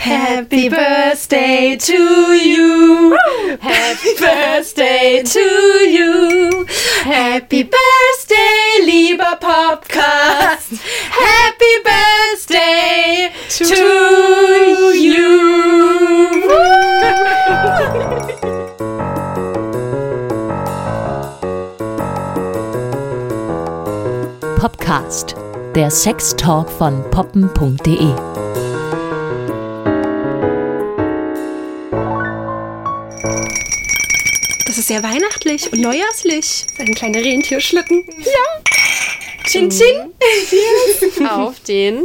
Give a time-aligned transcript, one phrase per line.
[0.00, 3.18] Happy birthday to you.
[3.60, 6.66] Happy birthday to you.
[7.02, 10.80] Happy birthday, lieber Podcast.
[11.10, 16.48] Happy birthday to you.
[24.58, 25.34] Popcast,
[25.74, 28.29] der Sextalk von poppen.de.
[34.90, 36.66] sehr weihnachtlich und neujahrslich.
[36.80, 38.02] Ein kleiner Rentierschlitten.
[38.24, 39.44] Ja.
[39.46, 40.12] Chin Chin.
[41.28, 42.02] auf den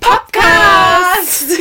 [0.00, 1.60] Podcast.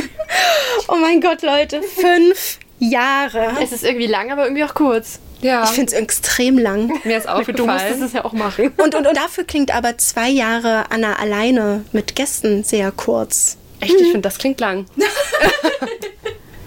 [0.88, 1.84] Oh mein Gott, Leute.
[1.84, 3.58] Fünf Jahre.
[3.62, 5.20] Es ist irgendwie lang, aber irgendwie auch kurz.
[5.42, 5.66] Ja.
[5.66, 7.02] Ich finde es extrem lang.
[7.04, 7.58] Mir ist aufgefallen.
[7.58, 8.72] Du musstest es ja auch machen.
[8.78, 13.58] Und, und, und dafür klingt aber zwei Jahre Anna alleine mit Gästen sehr kurz.
[13.82, 13.92] Echt?
[13.92, 14.86] Ich finde, das klingt lang.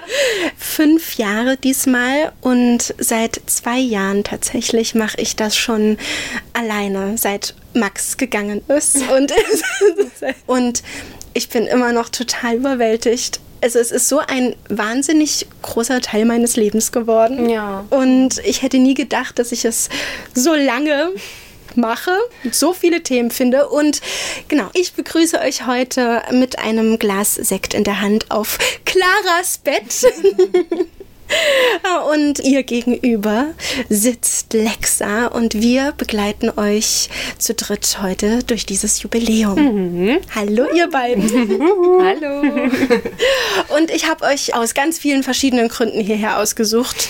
[0.56, 5.98] Fünf Jahre diesmal und seit zwei Jahren tatsächlich mache ich das schon
[6.52, 8.96] alleine, seit Max gegangen ist.
[9.10, 9.32] Und,
[10.46, 10.82] und
[11.34, 16.56] ich bin immer noch total überwältigt also es ist so ein wahnsinnig großer Teil meines
[16.56, 17.48] Lebens geworden.
[17.48, 17.84] Ja.
[17.90, 19.88] Und ich hätte nie gedacht, dass ich es
[20.34, 21.10] so lange
[21.74, 22.16] mache,
[22.50, 23.68] so viele Themen finde.
[23.68, 24.00] Und
[24.48, 29.84] genau, ich begrüße euch heute mit einem Glas Sekt in der Hand auf Claras Bett.
[32.12, 33.46] Und ihr gegenüber
[33.88, 39.54] sitzt Lexa und wir begleiten euch zu dritt heute durch dieses Jubiläum.
[39.54, 40.18] Mhm.
[40.34, 41.28] Hallo ihr beiden.
[42.02, 42.42] Hallo.
[43.76, 47.08] Und ich habe euch aus ganz vielen verschiedenen Gründen hierher ausgesucht.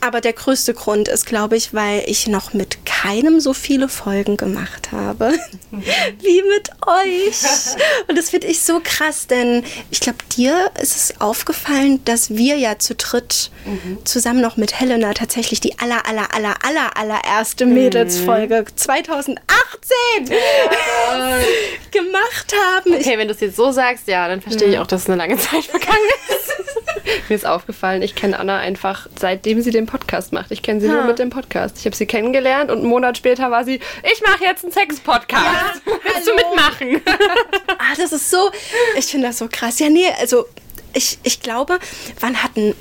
[0.00, 4.36] Aber der größte Grund ist, glaube ich, weil ich noch mit keinem so viele Folgen
[4.36, 5.32] gemacht habe
[5.70, 7.36] wie mit euch.
[8.08, 12.56] Und das finde ich so krass, denn ich glaube, dir ist es aufgefallen, dass wir
[12.56, 13.98] ja zu dritt mhm.
[14.04, 18.76] zusammen noch mit Helena tatsächlich die aller, aller, aller, aller, allererste Mädelsfolge mhm.
[18.76, 19.40] 2018
[20.28, 21.38] ja.
[21.90, 22.94] gemacht haben.
[22.94, 25.16] Okay, wenn du es jetzt so sagst, ja, dann verstehe ich auch, dass es eine
[25.16, 25.98] lange Zeit vergangen
[26.28, 27.28] ist.
[27.28, 30.50] Mir ist aufgefallen, ich kenne Anna einfach seitdem sie den Podcast macht.
[30.50, 30.94] Ich kenne sie ha.
[30.94, 31.78] nur mit dem Podcast.
[31.78, 35.82] Ich habe sie kennengelernt und einen Monat später war sie, ich mache jetzt einen Sex-Podcast.
[35.86, 37.02] Ja, Willst du mitmachen?
[37.78, 38.50] ah, das ist so,
[38.96, 39.78] ich finde das so krass.
[39.78, 40.46] Ja, nee, also
[40.92, 41.78] ich, ich glaube,
[42.20, 42.74] wann hatten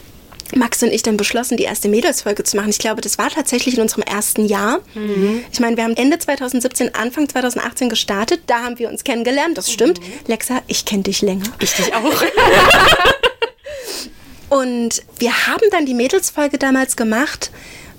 [0.56, 2.69] Max und ich dann beschlossen, die erste Mädelsfolge zu machen.
[2.69, 4.80] Ich glaube, das war tatsächlich in unserem ersten Jahr.
[4.96, 5.44] Mhm.
[5.52, 8.42] Ich meine, wir haben Ende 2017, Anfang 2018 gestartet.
[8.48, 9.58] Da haben wir uns kennengelernt.
[9.58, 10.00] Das stimmt.
[10.00, 10.14] Mhm.
[10.25, 11.46] Lexa, ich kenne dich länger.
[11.59, 12.24] Ich dich auch.
[14.50, 17.52] Und wir haben dann die Mädelsfolge damals gemacht,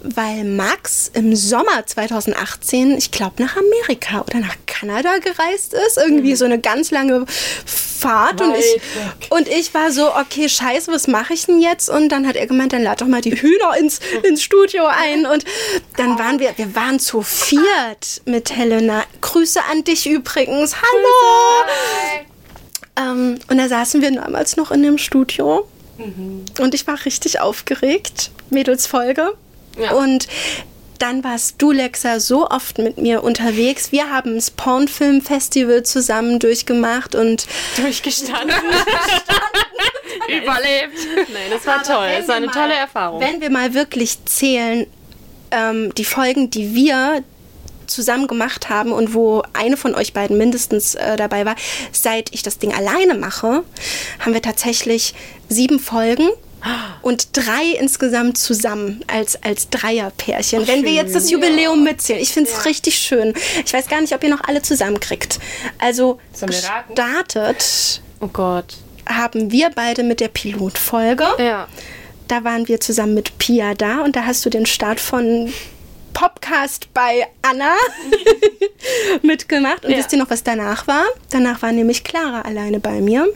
[0.02, 5.98] weil Max im Sommer 2018, ich glaube, nach Amerika oder nach Kanada gereist ist.
[5.98, 6.36] Irgendwie mhm.
[6.36, 7.26] so eine ganz lange
[7.66, 8.40] Fahrt.
[8.40, 8.80] und ich,
[9.28, 11.90] und ich war so, okay, scheiße, was mache ich denn jetzt?
[11.90, 15.26] Und dann hat er gemeint, dann lad doch mal die Hühner ins, ins Studio ein.
[15.26, 15.44] Und
[15.96, 19.04] dann waren wir, wir waren zu viert mit Helena.
[19.20, 20.76] Grüße an dich übrigens.
[20.76, 21.68] Hallo!
[22.96, 25.68] Ähm, und da saßen wir damals noch in dem Studio
[26.00, 26.44] Mhm.
[26.58, 28.30] Und ich war richtig aufgeregt.
[28.50, 29.34] Mädelsfolge.
[29.78, 29.92] Ja.
[29.92, 30.26] Und
[30.98, 33.90] dann warst du, Lexa, so oft mit mir unterwegs.
[33.90, 37.46] Wir haben das Pornfilm-Festival zusammen durchgemacht und
[37.76, 38.54] durchgestanden.
[40.28, 40.98] Überlebt.
[41.32, 42.08] Nein, das war Aber toll.
[42.20, 43.20] Es war eine mal, tolle Erfahrung.
[43.20, 44.86] Wenn wir mal wirklich zählen,
[45.50, 47.24] ähm, die Folgen, die wir
[47.90, 51.56] zusammen gemacht haben und wo eine von euch beiden mindestens äh, dabei war,
[51.92, 53.64] seit ich das Ding alleine mache,
[54.20, 55.14] haben wir tatsächlich
[55.48, 56.28] sieben Folgen
[57.02, 60.62] und drei insgesamt zusammen als, als Dreierpärchen.
[60.62, 61.92] Oh, Wenn wir jetzt das Jubiläum ja.
[61.92, 62.20] mitzählen.
[62.20, 62.62] Ich finde es ja.
[62.62, 63.34] richtig schön.
[63.64, 65.38] Ich weiß gar nicht, ob ihr noch alle zusammenkriegt.
[65.78, 68.76] Also gestartet oh Gott.
[69.06, 71.26] haben wir beide mit der Pilotfolge.
[71.38, 71.66] Ja.
[72.28, 75.52] Da waren wir zusammen mit Pia da und da hast du den Start von
[76.12, 77.74] Podcast bei Anna
[79.22, 79.84] mitgemacht.
[79.84, 79.98] Und ja.
[79.98, 81.04] wisst ihr noch, was danach war?
[81.30, 83.28] Danach war nämlich Clara alleine bei mir.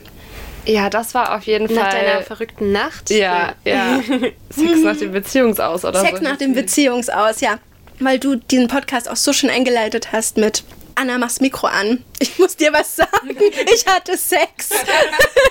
[0.66, 1.84] Ja, das war auf jeden nach Fall.
[1.84, 3.10] Nach deiner verrückten Nacht.
[3.10, 4.00] Ja, ja.
[4.50, 6.16] Sex nach dem Beziehungsaus oder Sex so.
[6.16, 7.58] Sex nach dem Beziehungsaus, ja.
[8.00, 10.64] Weil du diesen Podcast auch so schön eingeleitet hast mit
[10.96, 12.04] Anna, mach's Mikro an.
[12.18, 13.36] Ich muss dir was sagen.
[13.72, 14.70] Ich hatte Sex.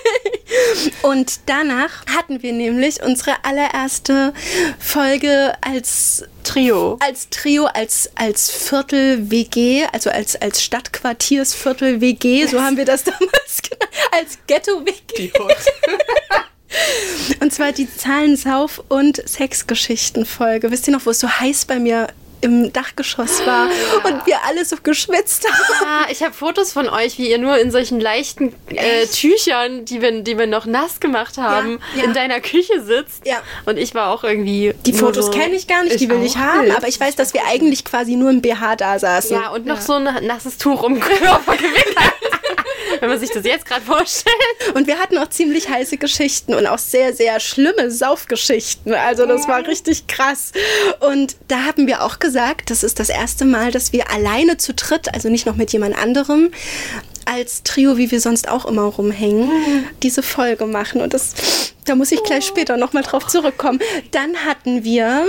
[1.01, 4.33] Und danach hatten wir nämlich unsere allererste
[4.79, 6.97] Folge als Trio.
[7.01, 13.91] Als Trio, als, als Viertel-WG, also als, als Stadtquartiersviertel-WG, so haben wir das damals genannt.
[14.11, 15.31] Als Ghetto-WG.
[17.39, 20.71] Und zwar die Zahlen, Sauf- und Sexgeschichten-Folge.
[20.71, 22.07] Wisst ihr noch, wo es so heiß bei mir
[22.43, 23.67] im Dachgeschoss war
[24.03, 25.85] und wir alle so geschwitzt haben?
[25.85, 30.01] Ah, ich habe Fotos von euch, wie ihr nur in solchen leichten äh, Tüchern, die
[30.01, 32.03] wir, die wir noch nass gemacht haben, Ja, ja.
[32.05, 33.25] in deiner Küche sitzt.
[33.25, 33.37] Ja.
[33.65, 34.73] Und ich war auch irgendwie.
[34.85, 36.77] Die Fotos so, kenne ich gar nicht, die will ich haben, nicht.
[36.77, 39.35] aber ich weiß, dass wir eigentlich quasi nur im BH da saßen.
[39.35, 42.12] Ja, und noch so ein nasses Tuch um den Körper gewickelt.
[43.03, 44.37] Wenn man sich das jetzt gerade vorstellt.
[44.75, 48.93] Und wir hatten auch ziemlich heiße Geschichten und auch sehr, sehr schlimme Saufgeschichten.
[48.93, 50.53] Also das war richtig krass.
[51.01, 54.73] Und da haben wir auch gesagt, das ist das erste Mal, dass wir alleine zu
[54.73, 56.51] dritt, also nicht noch mit jemand anderem,
[57.25, 59.51] als Trio, wie wir sonst auch immer rumhängen,
[60.01, 61.01] diese Folge machen.
[61.01, 63.79] Und das, da muss ich gleich später nochmal drauf zurückkommen.
[64.11, 65.27] Dann hatten wir,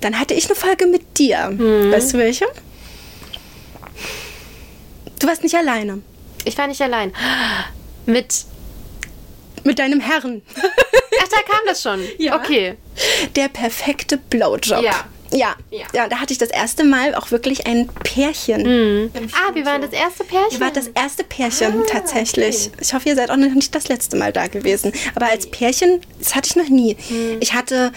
[0.00, 1.52] dann hatte ich eine Folge mit dir.
[1.56, 2.46] Weißt du welche?
[5.20, 6.02] Du warst nicht alleine.
[6.44, 7.12] Ich war nicht allein.
[8.06, 8.44] Mit.
[9.64, 10.42] Mit deinem Herrn.
[10.56, 12.00] Ach, da kam das schon.
[12.18, 12.36] Ja.
[12.36, 12.74] Okay.
[13.36, 14.82] Der perfekte Blowjob.
[14.82, 15.04] Ja.
[15.34, 15.56] Ja.
[15.70, 15.86] Ja.
[15.94, 19.10] ja, da hatte ich das erste Mal auch wirklich ein Pärchen.
[19.32, 20.52] Ah, wir waren das erste Pärchen.
[20.52, 22.70] Ihr wart das erste Pärchen tatsächlich.
[22.80, 24.92] Ich hoffe, ihr seid auch noch nicht das letzte Mal da gewesen.
[25.14, 26.98] Aber als Pärchen, das hatte ich noch nie.
[27.40, 27.92] Ich hatte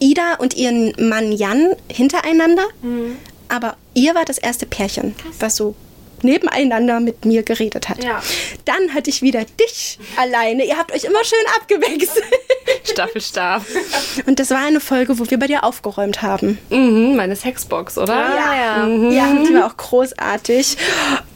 [0.00, 2.66] Ida und ihren Mann Jan hintereinander,
[3.48, 5.76] aber ihr war das erste Pärchen, was so
[6.24, 8.02] nebeneinander mit mir geredet hat.
[8.02, 8.22] Ja.
[8.64, 10.64] Dann hatte ich wieder dich alleine.
[10.64, 12.24] Ihr habt euch immer schön abgewechselt.
[12.84, 13.64] Staffelstab.
[14.26, 16.58] Und das war eine Folge, wo wir bei dir aufgeräumt haben.
[16.70, 18.14] Mhm, meine Sexbox, oder?
[18.14, 20.76] Ja, ja, die war auch großartig.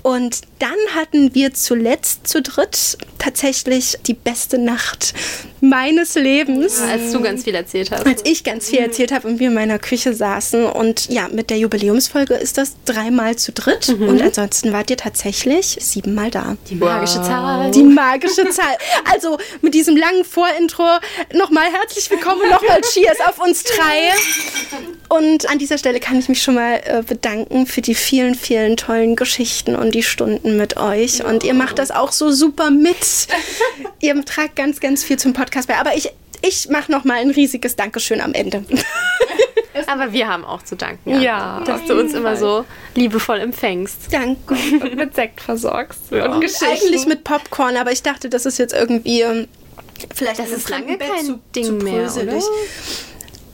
[0.03, 5.13] Und dann hatten wir zuletzt zu dritt tatsächlich die beste Nacht
[5.61, 6.81] meines Lebens.
[6.81, 8.07] Als du ganz viel erzählt hast.
[8.07, 10.65] Als ich ganz viel erzählt habe und wir in meiner Küche saßen.
[10.65, 13.89] Und ja, mit der Jubiläumsfolge ist das dreimal zu dritt.
[13.89, 16.57] Und ansonsten wart ihr tatsächlich siebenmal da.
[16.69, 17.71] Die magische Zahl.
[17.71, 18.77] Die magische Zahl.
[19.13, 20.85] Also mit diesem langen Vorintro
[21.35, 24.13] nochmal herzlich willkommen und nochmal Cheers auf uns drei.
[25.09, 28.77] Und an dieser Stelle kann ich mich schon mal äh, bedanken für die vielen, vielen
[28.77, 31.25] tollen Geschichten und die Stunden mit euch.
[31.25, 32.97] Und ihr macht das auch so super mit.
[34.01, 35.77] ihr tragt ganz, ganz viel zum Podcast bei.
[35.77, 36.11] Aber ich,
[36.43, 38.65] ich mache nochmal ein riesiges Dankeschön am Ende.
[39.87, 41.13] Aber wir haben auch zu danken.
[41.15, 42.65] Anna, Ja, Dass du uns immer so
[42.95, 44.03] liebevoll empfängst.
[44.11, 44.55] Danke.
[44.81, 46.13] Und mit Sekt versorgst.
[46.13, 46.65] Und Geschichten.
[46.67, 49.23] Eigentlich mit Popcorn, aber ich dachte, das ist jetzt irgendwie.
[49.23, 49.49] ähm,
[50.15, 52.39] Vielleicht Das ist lange kein zu- Ding zu mehr, oder?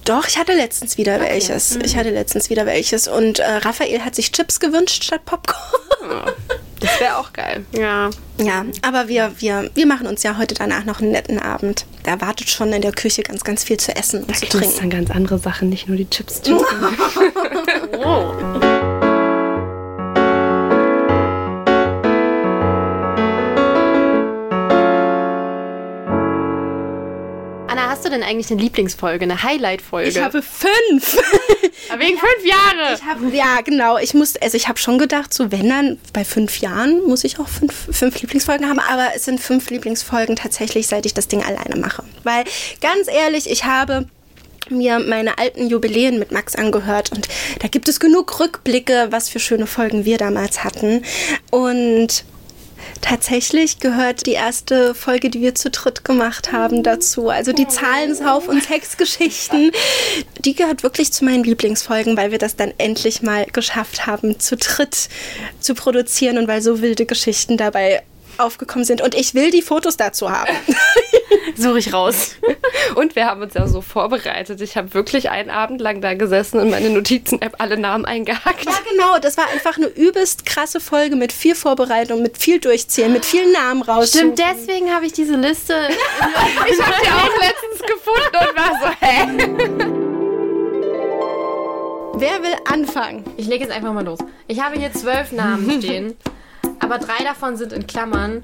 [0.05, 1.75] Doch, ich hatte letztens wieder welches.
[1.77, 1.83] Mhm.
[1.85, 3.09] Ich hatte letztens wieder welches.
[3.09, 6.33] Und äh, Raphael hat sich Chips gewünscht statt Popcorn.
[6.81, 7.65] Das wäre auch geil.
[7.73, 8.11] Ja.
[8.39, 11.85] ja, aber wir, wir, wir machen uns ja heute danach noch einen netten Abend.
[12.05, 14.61] Da wartet schon in der Küche ganz, ganz viel zu essen und zu Das sind
[14.61, 14.79] trinken.
[14.81, 16.41] dann ganz andere Sachen, nicht nur die Chips.
[16.43, 16.65] Chips.
[18.03, 18.80] Anna,
[27.91, 30.09] hast du denn eigentlich eine Lieblingsfolge, eine Highlight-Folge?
[30.09, 31.19] Ich habe fünf.
[31.91, 32.95] Aber wegen fünf Jahre.
[32.95, 33.99] Ich hab, ja, genau.
[33.99, 37.39] Ich muss, also ich habe schon gedacht, so wenn dann bei fünf Jahren muss ich
[37.39, 41.43] auch fünf, fünf Lieblingsfolgen haben, aber es sind fünf Lieblingsfolgen tatsächlich, seit ich das Ding
[41.43, 42.05] alleine mache.
[42.23, 42.45] Weil
[42.81, 44.07] ganz ehrlich, ich habe
[44.71, 47.29] mir meine alten Jubiläen mit Max angehört und
[47.59, 51.05] da gibt es genug Rückblicke, was für schöne Folgen wir damals hatten.
[51.51, 52.25] Und
[53.01, 57.29] Tatsächlich gehört die erste Folge, die wir zu dritt gemacht haben, dazu.
[57.29, 59.73] Also die Zahlensauf- und Hexgeschichten,
[60.45, 64.57] die gehört wirklich zu meinen Lieblingsfolgen, weil wir das dann endlich mal geschafft haben, zu
[64.57, 65.09] dritt
[65.61, 68.03] zu produzieren und weil so wilde Geschichten dabei
[68.41, 69.03] aufgekommen sind.
[69.03, 70.53] Und ich will die Fotos dazu haben.
[71.57, 72.37] Suche ich raus.
[72.95, 74.61] Und wir haben uns ja so vorbereitet.
[74.61, 78.65] Ich habe wirklich einen Abend lang da gesessen und meine Notizen-App alle Namen eingehackt.
[78.65, 79.19] Ja, genau.
[79.19, 83.53] Das war einfach eine übelst krasse Folge mit viel Vorbereitung, mit viel Durchzählen, mit vielen
[83.53, 84.11] Namen raus.
[84.11, 85.75] Stimmt, deswegen habe ich diese Liste.
[86.71, 89.27] Ich habe die auch letztens gefunden und war so, hä?
[92.15, 93.25] Wer will anfangen?
[93.37, 94.19] Ich lege jetzt einfach mal los.
[94.47, 96.17] Ich habe hier zwölf Namen stehen,
[96.81, 98.43] aber drei davon sind in Klammern,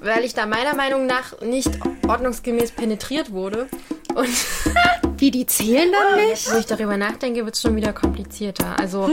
[0.00, 1.70] weil ich da meiner Meinung nach nicht
[2.06, 3.68] ordnungsgemäß penetriert wurde.
[4.14, 4.28] Und
[5.18, 6.52] Wie, die zählen dann nicht?
[6.52, 8.78] wo ich darüber nachdenke, wird es schon wieder komplizierter.
[8.78, 9.10] Also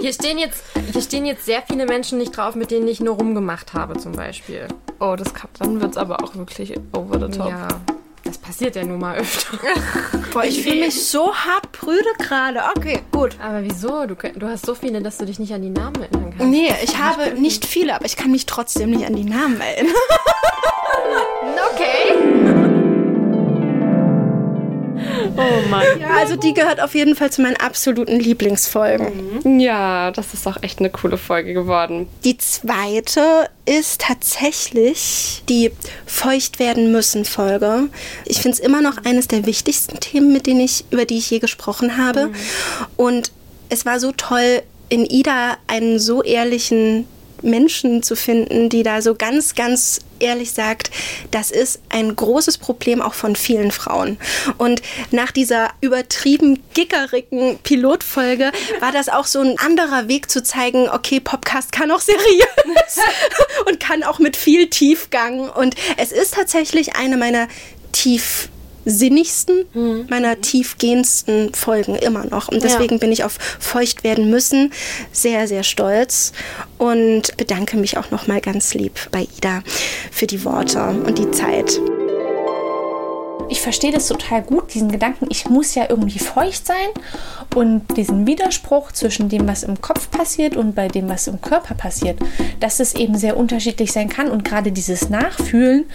[0.00, 3.14] hier stehen, jetzt, hier stehen jetzt sehr viele Menschen nicht drauf, mit denen ich nur
[3.14, 4.66] rumgemacht habe zum Beispiel.
[4.98, 7.48] Oh, das kann, dann wird es aber auch wirklich over the top.
[7.48, 7.68] Ja,
[8.30, 9.58] das passiert ja nun mal öfter.
[10.32, 12.60] Boah, ich fühle mich so hart prüde gerade.
[12.76, 13.36] Okay, gut.
[13.42, 14.06] Aber wieso?
[14.06, 16.46] Du, du hast so viele, dass du dich nicht an die Namen erinnern kannst.
[16.46, 19.94] Nee, ich habe nicht viele, aber ich kann mich trotzdem nicht an die Namen erinnern.
[21.72, 22.39] Okay.
[25.36, 25.84] Oh Mann.
[26.00, 29.40] Ja, also die gehört auf jeden Fall zu meinen absoluten Lieblingsfolgen.
[29.42, 29.60] Mhm.
[29.60, 32.08] Ja, das ist auch echt eine coole Folge geworden.
[32.24, 35.70] Die zweite ist tatsächlich die
[36.06, 37.88] Feucht werden müssen Folge.
[38.24, 41.30] Ich finde es immer noch eines der wichtigsten Themen, mit denen ich, über die ich
[41.30, 42.26] je gesprochen habe.
[42.26, 42.34] Mhm.
[42.96, 43.32] Und
[43.68, 47.06] es war so toll, in Ida einen so ehrlichen
[47.42, 50.90] Menschen zu finden, die da so ganz, ganz ehrlich sagt,
[51.30, 54.18] das ist ein großes Problem auch von vielen Frauen.
[54.58, 60.88] Und nach dieser übertrieben gickerigen Pilotfolge war das auch so ein anderer Weg zu zeigen,
[60.88, 62.98] okay, Podcast kann auch seriös
[63.66, 65.48] und kann auch mit viel Tiefgang.
[65.48, 67.48] Und es ist tatsächlich eine meiner
[67.92, 68.48] tief
[68.84, 70.06] sinnigsten, mhm.
[70.08, 72.48] meiner tiefgehendsten Folgen immer noch.
[72.48, 72.98] Und deswegen ja.
[72.98, 74.72] bin ich auf Feucht werden müssen
[75.12, 76.32] sehr, sehr stolz
[76.78, 79.62] und bedanke mich auch noch mal ganz lieb bei Ida
[80.10, 81.78] für die Worte und die Zeit.
[83.50, 86.88] Ich verstehe das total gut, diesen Gedanken, ich muss ja irgendwie feucht sein
[87.56, 91.74] und diesen Widerspruch zwischen dem, was im Kopf passiert und bei dem, was im Körper
[91.74, 92.20] passiert,
[92.60, 95.86] dass es eben sehr unterschiedlich sein kann und gerade dieses Nachfühlen,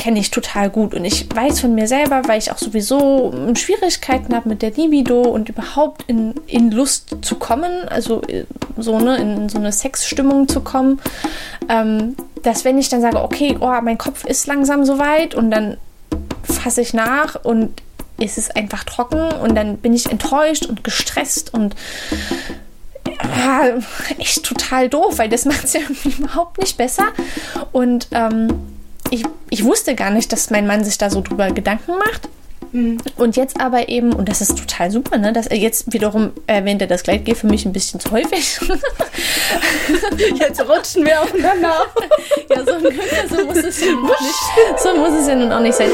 [0.00, 0.94] kenne ich total gut.
[0.94, 5.20] Und ich weiß von mir selber, weil ich auch sowieso Schwierigkeiten habe mit der Libido
[5.20, 8.46] und überhaupt in, in Lust zu kommen, also äh,
[8.78, 11.02] so, ne, in so eine Sexstimmung zu kommen,
[11.68, 15.76] ähm, dass wenn ich dann sage, okay, oh, mein Kopf ist langsam soweit und dann
[16.44, 17.82] fasse ich nach und
[18.18, 21.76] es ist einfach trocken und dann bin ich enttäuscht und gestresst und
[23.36, 23.78] ja,
[24.18, 27.08] echt total doof, weil das macht es ja überhaupt nicht besser.
[27.72, 28.48] Und ähm,
[29.10, 32.28] ich, ich wusste gar nicht, dass mein Mann sich da so drüber Gedanken macht.
[32.72, 32.98] Mhm.
[33.16, 36.80] Und jetzt aber eben, und das ist total super, ne, dass er jetzt wiederum erwähnt,
[36.80, 38.60] er das Kleid geht für mich ein bisschen zu häufig.
[40.38, 41.86] jetzt rutschen wir aufeinander.
[42.48, 42.78] ja, so,
[43.36, 45.90] so, muss es ja nicht, so muss es ja nun auch nicht sein.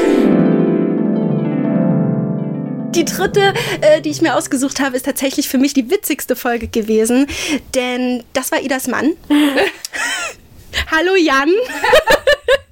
[2.93, 6.67] Die dritte, äh, die ich mir ausgesucht habe, ist tatsächlich für mich die witzigste Folge
[6.67, 7.27] gewesen,
[7.75, 9.13] denn das war Idas Mann.
[10.91, 11.49] Hallo Jan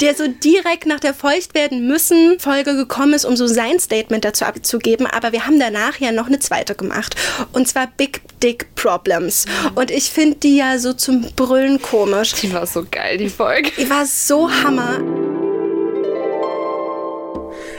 [0.00, 4.24] der so direkt nach der Feucht werden müssen Folge gekommen ist, um so sein Statement
[4.24, 5.06] dazu abzugeben.
[5.06, 7.16] Aber wir haben danach ja noch eine zweite gemacht.
[7.52, 9.46] Und zwar Big Dick Problems.
[9.74, 12.32] Und ich finde die ja so zum Brüllen komisch.
[12.34, 13.70] Die war so geil, die Folge.
[13.78, 15.00] Die war so Hammer.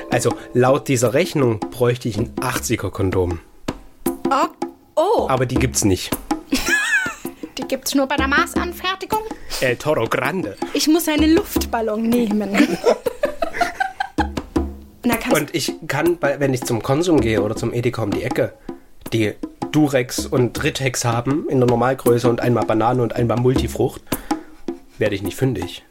[0.09, 3.39] Also laut dieser Rechnung bräuchte ich ein 80er-Kondom.
[4.29, 4.47] Oh.
[4.95, 5.27] oh.
[5.29, 6.11] Aber die gibt's nicht.
[7.57, 9.21] Die gibt's nur bei der Maßanfertigung.
[9.59, 10.55] El Toro Grande.
[10.73, 12.77] Ich muss einen Luftballon nehmen.
[15.33, 18.53] und ich kann, wenn ich zum Konsum gehe oder zum Edeka um die Ecke,
[19.11, 19.33] die
[19.71, 24.01] Durex und Ritex haben in der Normalgröße und einmal Banane und einmal Multifrucht,
[24.97, 25.83] werde ich nicht fündig.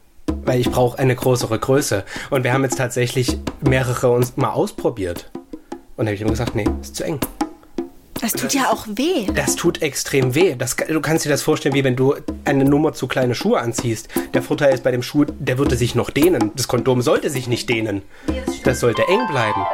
[0.43, 2.03] Weil ich brauche eine größere Größe.
[2.29, 5.29] Und wir haben jetzt tatsächlich mehrere uns mal ausprobiert.
[5.97, 7.19] Und da habe ich immer gesagt, nee, ist zu eng.
[8.21, 9.25] Das tut ja auch weh.
[9.33, 10.55] Das tut extrem weh.
[10.55, 12.13] Das, du kannst dir das vorstellen, wie wenn du
[12.45, 14.09] eine Nummer zu kleine Schuhe anziehst.
[14.35, 16.51] Der Vorteil ist bei dem Schuh, der würde sich noch dehnen.
[16.55, 18.03] Das Kondom sollte sich nicht dehnen.
[18.63, 19.65] Das sollte eng bleiben.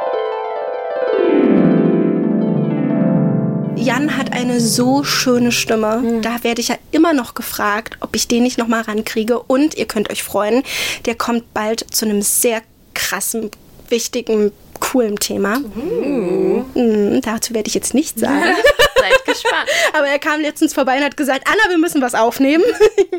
[3.75, 5.97] Jan hat eine so schöne Stimme.
[5.97, 6.21] Mhm.
[6.21, 9.39] Da werde ich ja immer noch gefragt, ob ich den nicht noch mal rankriege.
[9.39, 10.63] Und ihr könnt euch freuen,
[11.05, 12.61] der kommt bald zu einem sehr
[12.93, 13.51] krassen,
[13.89, 15.59] wichtigen coolem Thema.
[15.59, 16.65] Mhm.
[16.73, 18.55] Mhm, dazu werde ich jetzt nicht sagen.
[18.95, 19.69] Seid gespannt.
[19.93, 22.63] Aber er kam letztens vorbei und hat gesagt, Anna, wir müssen was aufnehmen.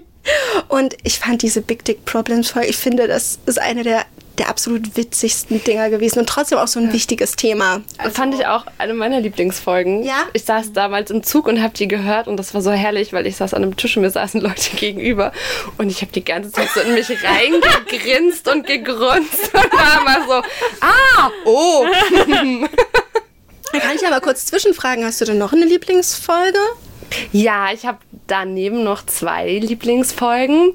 [0.69, 4.05] und ich fand diese Big Dick Problems Folge, ich finde, das ist eine der
[4.39, 6.93] der absolut witzigsten Dinger gewesen und trotzdem auch so ein ja.
[6.93, 7.83] wichtiges Thema.
[7.99, 10.03] Also fand ich auch eine meiner Lieblingsfolgen.
[10.05, 10.25] Ja.
[10.33, 13.27] Ich saß damals im Zug und habe die gehört und das war so herrlich, weil
[13.27, 15.33] ich saß an einem Tisch und mir saßen Leute gegenüber
[15.77, 20.27] und ich habe die ganze Zeit so in mich reingegrinst und gegrunzt und war immer
[20.27, 20.43] so,
[20.81, 21.87] ah, oh.
[23.71, 26.59] Da kann ich aber kurz zwischenfragen, hast du denn noch eine Lieblingsfolge?
[27.33, 30.75] Ja, ich habe daneben noch zwei Lieblingsfolgen.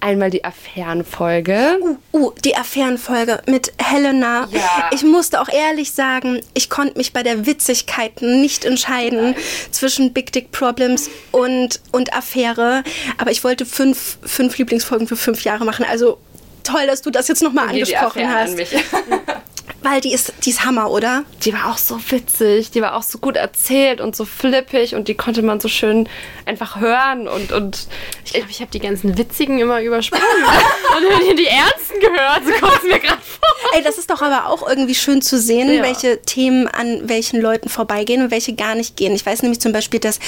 [0.00, 1.78] Einmal die Affärenfolge.
[1.80, 4.48] Uh, uh, die Affärenfolge mit Helena.
[4.50, 4.90] Ja.
[4.92, 9.36] Ich musste auch ehrlich sagen, ich konnte mich bei der Witzigkeit nicht entscheiden Nein.
[9.70, 12.84] zwischen Big Dick Problems und, und Affäre.
[13.16, 15.86] Aber ich wollte fünf, fünf Lieblingsfolgen für fünf Jahre machen.
[15.88, 16.18] Also
[16.64, 18.56] toll, dass du das jetzt nochmal angesprochen hast.
[19.82, 21.24] Weil die ist, die ist Hammer, oder?
[21.44, 25.08] Die war auch so witzig, die war auch so gut erzählt und so flippig und
[25.08, 26.08] die konnte man so schön
[26.44, 27.86] einfach hören und, und
[28.24, 30.24] ich glaube, ich habe die ganzen witzigen immer übersprungen
[31.30, 33.48] und die ernsten gehört, so kommt es mir gerade vor.
[33.74, 35.82] Ey, das ist doch aber auch irgendwie schön zu sehen, ja.
[35.82, 39.14] welche Themen an welchen Leuten vorbeigehen und welche gar nicht gehen.
[39.14, 40.18] Ich weiß nämlich zum Beispiel, dass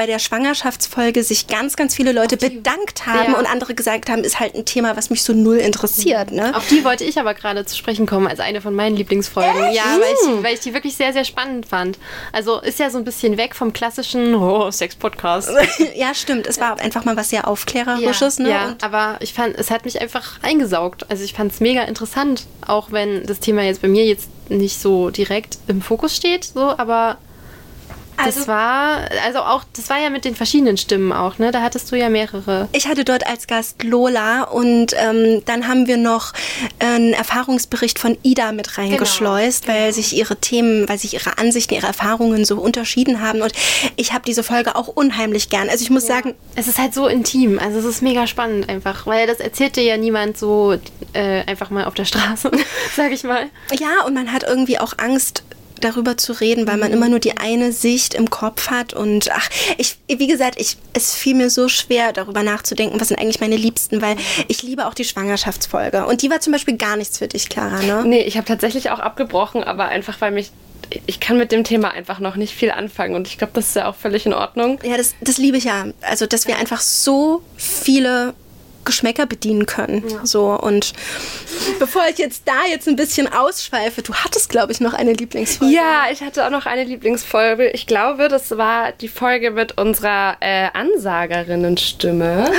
[0.00, 3.38] bei der Schwangerschaftsfolge sich ganz, ganz viele Leute bedankt haben Ja.
[3.38, 6.32] und andere gesagt haben, ist halt ein Thema, was mich so null interessiert.
[6.32, 6.56] Ne?
[6.56, 9.74] Auf die wollte ich aber gerade zu sprechen kommen, als eine von meinen Lieblingsfolgen.
[9.74, 11.98] Ja, weil ich, weil ich die wirklich sehr, sehr spannend fand.
[12.32, 15.50] Also ist ja so ein bisschen weg vom klassischen oh, Sex-Podcast.
[15.94, 16.46] ja, stimmt.
[16.46, 18.38] Es war einfach mal was sehr Aufklärerisches.
[18.38, 18.48] ne?
[18.48, 21.10] ja aber ich fand, es hat mich einfach eingesaugt.
[21.10, 24.80] Also ich fand es mega interessant, auch wenn das Thema jetzt bei mir jetzt nicht
[24.80, 27.18] so direkt im Fokus steht, so, aber
[28.24, 31.50] das Also- war, also auch, das war ja mit den verschiedenen Stimmen auch, ne?
[31.50, 32.68] Da hattest du ja mehrere.
[32.72, 36.32] Ich hatte dort als Gast Lola und ähm, dann haben wir noch
[36.78, 41.86] einen Erfahrungsbericht von Ida mit reingeschleust, weil sich ihre Themen, weil sich ihre Ansichten, ihre
[41.86, 43.42] Erfahrungen so unterschieden haben.
[43.42, 43.52] Und
[43.96, 45.68] ich habe diese Folge auch unheimlich gern.
[45.68, 49.06] Also ich muss sagen, Es ist halt so intim, also es ist mega spannend einfach,
[49.06, 50.76] weil das erzählt dir ja niemand so
[51.12, 52.50] äh, einfach mal auf der Straße,
[52.96, 53.46] sag ich mal.
[53.78, 55.42] ja, und man hat irgendwie auch Angst
[55.80, 59.48] darüber zu reden, weil man immer nur die eine Sicht im Kopf hat und ach,
[59.78, 63.56] ich, wie gesagt, ich, es fiel mir so schwer, darüber nachzudenken, was sind eigentlich meine
[63.56, 64.16] Liebsten, weil
[64.48, 67.82] ich liebe auch die Schwangerschaftsfolge und die war zum Beispiel gar nichts für dich, Clara,
[67.82, 68.04] ne?
[68.06, 70.50] Nee, ich habe tatsächlich auch abgebrochen, aber einfach weil mich
[71.06, 73.76] ich kann mit dem Thema einfach noch nicht viel anfangen und ich glaube, das ist
[73.76, 74.80] ja auch völlig in Ordnung.
[74.82, 75.86] Ja, das, das liebe ich ja.
[76.00, 78.34] Also, dass wir einfach so viele
[78.90, 80.02] Geschmäcker bedienen können.
[80.24, 80.94] So und
[81.78, 85.72] bevor ich jetzt da jetzt ein bisschen ausschweife, du hattest, glaube ich, noch eine Lieblingsfolge.
[85.72, 87.68] Ja, ich hatte auch noch eine Lieblingsfolge.
[87.70, 92.50] Ich glaube, das war die Folge mit unserer äh, Ansagerinnenstimme.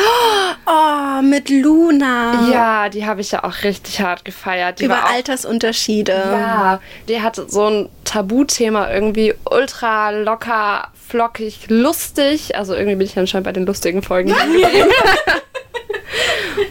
[0.65, 2.49] Oh, mit Luna.
[2.49, 4.79] Ja, die habe ich ja auch richtig hart gefeiert.
[4.79, 6.13] Die Über auch, Altersunterschiede.
[6.13, 12.55] Ja, die hatte so ein Tabuthema irgendwie ultra locker, flockig, lustig.
[12.55, 14.33] Also irgendwie bin ich anscheinend bei den lustigen Folgen.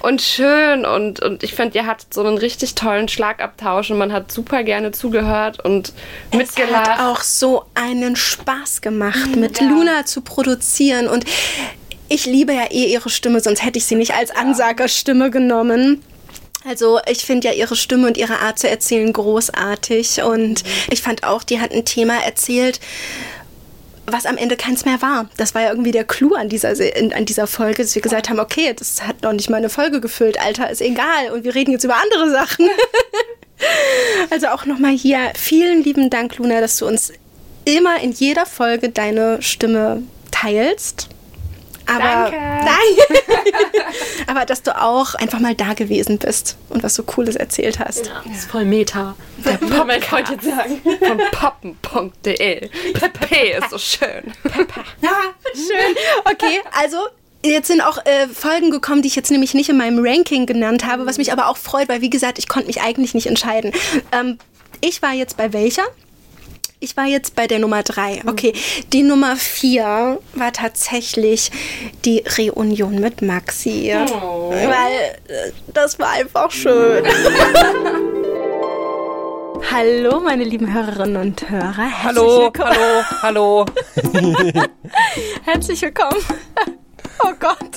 [0.01, 4.13] und schön und, und ich finde, ihr hattet so einen richtig tollen Schlagabtausch und man
[4.13, 5.93] hat super gerne zugehört und
[6.31, 6.89] Es mitgelacht.
[6.89, 11.09] hat auch so einen Spaß gemacht, mit Luna zu produzieren.
[11.09, 11.25] Und
[12.09, 16.03] ich liebe ja eh ihre Stimme, sonst hätte ich sie nicht als Ansagerstimme genommen.
[16.69, 20.23] Also ich finde ja ihre Stimme und ihre Art zu erzählen großartig.
[20.23, 22.81] Und ich fand auch, die hat ein Thema erzählt,
[24.07, 25.29] was am Ende keins mehr war.
[25.37, 28.41] Das war ja irgendwie der Clou an dieser, an dieser Folge, dass wir gesagt haben,
[28.41, 31.31] okay, das hat noch nicht mal eine Folge gefüllt, Alter, ist egal.
[31.33, 32.69] Und wir reden jetzt über andere Sachen.
[34.31, 37.13] Also auch nochmal hier vielen lieben Dank, Luna, dass du uns
[37.67, 41.09] immer in jeder Folge deine Stimme teilst.
[41.91, 43.23] Aber, Danke.
[44.27, 48.11] Aber dass du auch einfach mal da gewesen bist und was so Cooles erzählt hast.
[48.27, 49.17] Das ist voll Meta.
[49.45, 50.13] Der Podcast.
[50.13, 50.81] wollte jetzt sagen.
[50.83, 52.69] Von poppen.de.
[52.93, 54.33] Pepe ist so schön.
[55.03, 55.11] Ja,
[55.55, 55.97] schön.
[56.25, 56.99] Okay, also
[57.45, 60.87] jetzt sind auch äh, Folgen gekommen, die ich jetzt nämlich nicht in meinem Ranking genannt
[60.87, 63.73] habe, was mich aber auch freut, weil wie gesagt, ich konnte mich eigentlich nicht entscheiden.
[64.13, 64.39] Ähm,
[64.81, 65.83] ich war jetzt bei welcher?
[66.83, 68.23] Ich war jetzt bei der Nummer drei.
[68.27, 68.55] Okay,
[68.95, 71.51] die Nummer vier war tatsächlich
[72.07, 73.93] die Reunion mit Maxi.
[73.93, 77.05] Weil äh, das war einfach schön.
[79.71, 81.77] Hallo, meine lieben Hörerinnen und Hörer.
[81.77, 83.05] Herzlich Hallo, willkommen.
[83.23, 83.67] hallo,
[84.15, 84.63] hallo.
[85.45, 86.17] Herzlich willkommen.
[87.23, 87.75] Oh Gott.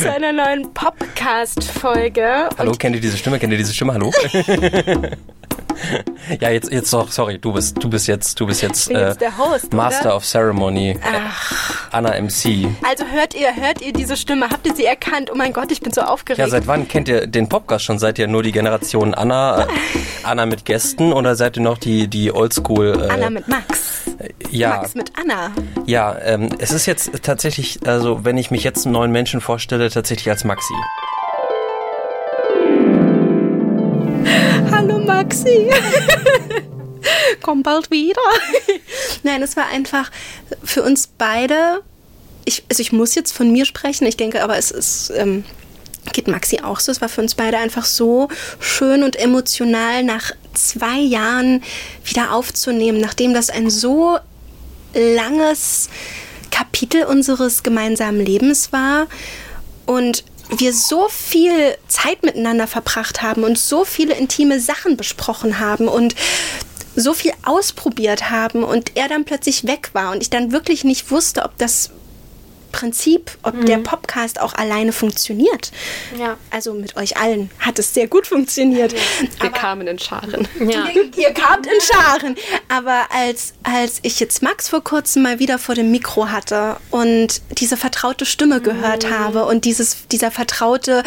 [0.00, 2.48] Zu einer neuen Podcast-Folge.
[2.56, 3.38] Hallo, kennt ihr diese Stimme?
[3.38, 3.92] Kennt ihr diese Stimme?
[3.92, 4.10] Hallo?
[6.40, 9.20] Ja, jetzt, jetzt doch, sorry, du bist, du bist jetzt, du bist jetzt, bin jetzt
[9.38, 10.98] Host, Master of Ceremony.
[11.90, 12.68] Anna MC.
[12.88, 14.48] Also hört ihr, hört ihr diese Stimme?
[14.50, 15.30] Habt ihr sie erkannt?
[15.32, 16.38] Oh mein Gott, ich bin so aufgeregt.
[16.38, 17.98] Ja, seit wann kennt ihr den Podcast schon?
[17.98, 19.66] Seid ihr nur die Generation Anna, äh,
[20.22, 23.08] Anna mit Gästen oder seid ihr noch die, die Oldschool?
[23.08, 24.02] Äh, Anna mit Max.
[24.50, 25.50] ja, Max mit Anna.
[25.86, 29.90] ja, ähm, es ist jetzt tatsächlich, also wenn ich mich jetzt einen neuen Menschen vorstelle,
[29.90, 30.74] tatsächlich als Maxi.
[35.20, 35.68] Maxi.
[37.42, 38.20] Komm bald wieder.
[39.22, 40.10] Nein, es war einfach
[40.64, 41.82] für uns beide.
[42.46, 44.06] Ich, also ich muss jetzt von mir sprechen.
[44.06, 45.12] Ich denke, aber es ist.
[45.14, 45.44] Ähm,
[46.14, 46.90] geht Maxi auch so.
[46.90, 48.28] Es war für uns beide einfach so
[48.58, 51.62] schön und emotional nach zwei Jahren
[52.04, 54.18] wieder aufzunehmen, nachdem das ein so
[54.94, 55.90] langes
[56.50, 59.06] Kapitel unseres gemeinsamen Lebens war
[59.84, 60.24] und
[60.56, 66.14] wir so viel Zeit miteinander verbracht haben und so viele intime Sachen besprochen haben und
[66.96, 71.10] so viel ausprobiert haben und er dann plötzlich weg war und ich dann wirklich nicht
[71.10, 71.90] wusste, ob das
[72.70, 75.70] Prinzip, ob der Podcast auch alleine funktioniert.
[76.18, 76.36] Ja.
[76.50, 78.94] Also mit euch allen hat es sehr gut funktioniert.
[79.40, 80.48] Wir kamen in Scharen.
[80.58, 80.86] Ja.
[80.94, 82.36] Ihr, ihr kamt in Scharen.
[82.68, 87.42] Aber als, als ich jetzt Max vor kurzem mal wieder vor dem Mikro hatte und
[87.58, 91.02] diese vertraute Stimme gehört habe und dieses, dieser vertraute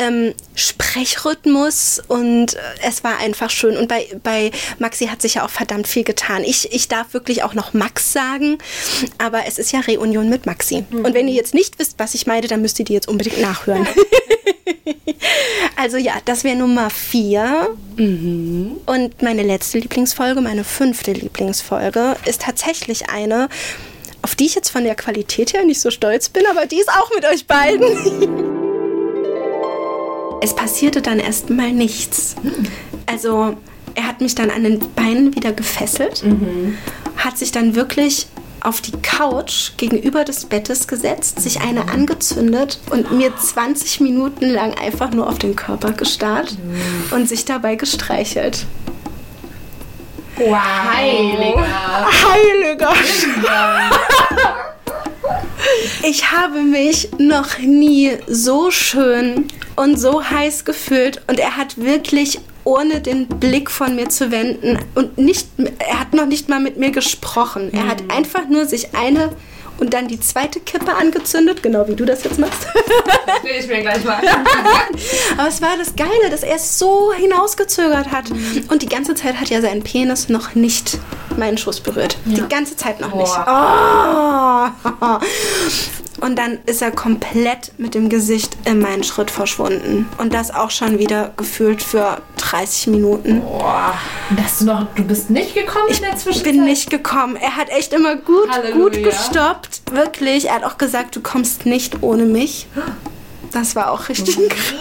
[0.00, 3.76] ähm, Sprechrhythmus und äh, es war einfach schön.
[3.76, 6.42] Und bei, bei Maxi hat sich ja auch verdammt viel getan.
[6.44, 8.58] Ich, ich darf wirklich auch noch Max sagen,
[9.18, 10.84] aber es ist ja Reunion mit Maxi.
[10.90, 13.40] Und wenn ihr jetzt nicht wisst, was ich meine, dann müsst ihr die jetzt unbedingt
[13.40, 13.86] nachhören.
[15.76, 17.76] also ja, das wäre Nummer vier.
[17.96, 23.48] Und meine letzte Lieblingsfolge, meine fünfte Lieblingsfolge, ist tatsächlich eine,
[24.22, 26.90] auf die ich jetzt von der Qualität her nicht so stolz bin, aber die ist
[26.90, 28.46] auch mit euch beiden.
[30.40, 32.36] es passierte dann erstmal nichts.
[33.06, 33.56] Also
[33.94, 36.24] er hat mich dann an den Beinen wieder gefesselt,
[37.16, 38.28] hat sich dann wirklich
[38.62, 44.74] auf die Couch gegenüber des Bettes gesetzt, sich eine angezündet und mir 20 Minuten lang
[44.74, 46.56] einfach nur auf den Körper gestarrt
[47.10, 48.66] und sich dabei gestreichelt.
[50.38, 51.66] Heiliger.
[52.32, 52.94] Heiliger
[56.02, 62.40] Ich habe mich noch nie so schön und so heiß gefühlt und er hat wirklich
[62.64, 66.76] ohne den Blick von mir zu wenden und nicht er hat noch nicht mal mit
[66.76, 67.72] mir gesprochen.
[67.72, 69.30] Er hat einfach nur sich eine
[69.80, 72.66] und dann die zweite Kippe angezündet, genau wie du das jetzt machst.
[73.42, 74.20] Will ich mir gleich mal.
[75.38, 78.30] Aber es war das Geile, dass er es so hinausgezögert hat.
[78.68, 80.98] Und die ganze Zeit hat ja sein Penis noch nicht
[81.36, 82.18] meinen Schuss berührt.
[82.26, 83.32] Die ganze Zeit noch nicht.
[83.46, 85.18] Oh.
[86.20, 90.08] Und dann ist er komplett mit dem Gesicht in meinen Schritt verschwunden.
[90.18, 93.40] Und das auch schon wieder gefühlt für 30 Minuten.
[93.40, 93.94] Boah.
[94.42, 96.52] Hast du noch, du bist nicht gekommen in der Ich Zwischenzeit?
[96.52, 97.36] bin nicht gekommen.
[97.36, 98.84] Er hat echt immer gut, Halleluja.
[98.84, 99.82] gut gestoppt.
[99.92, 100.48] Wirklich.
[100.48, 102.66] Er hat auch gesagt, du kommst nicht ohne mich.
[103.52, 104.74] Das war auch richtig krass.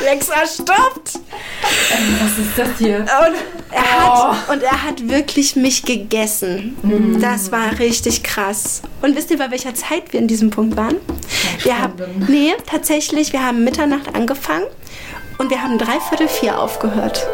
[0.00, 1.18] Lexa stoppt.
[2.20, 3.00] Was ist das hier?
[3.00, 3.36] Und
[3.70, 6.76] er, hat, und er hat wirklich mich gegessen.
[7.20, 8.82] Das war richtig krass.
[9.02, 10.96] Und wisst ihr, bei welcher Zeit wir in diesem Punkt waren?
[11.62, 11.94] Wir haben,
[12.28, 14.66] nee, tatsächlich, wir haben Mitternacht angefangen
[15.38, 17.26] und wir haben dreiviertel vier aufgehört.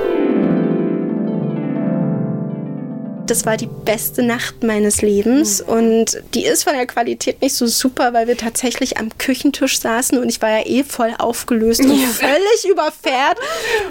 [3.26, 7.66] Das war die beste Nacht meines Lebens und die ist von der Qualität nicht so
[7.66, 11.98] super, weil wir tatsächlich am Küchentisch saßen und ich war ja eh voll aufgelöst und
[11.98, 13.38] völlig überfährt.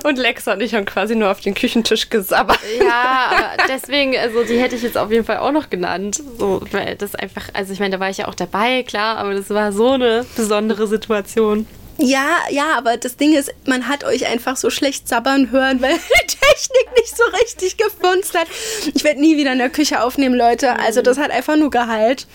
[0.03, 2.59] Und Lexa und ich haben quasi nur auf den Küchentisch gesabbert.
[2.79, 6.21] Ja, aber deswegen, also die hätte ich jetzt auf jeden Fall auch noch genannt.
[6.37, 9.33] So, weil das einfach, also ich meine, da war ich ja auch dabei, klar, aber
[9.33, 11.65] das war so eine besondere Situation.
[11.97, 15.93] Ja, ja, aber das Ding ist, man hat euch einfach so schlecht sabbern hören, weil
[15.93, 18.47] die Technik nicht so richtig gefunzt hat.
[18.93, 20.79] Ich werde nie wieder in der Küche aufnehmen, Leute.
[20.79, 22.27] Also das hat einfach nur Gehalt.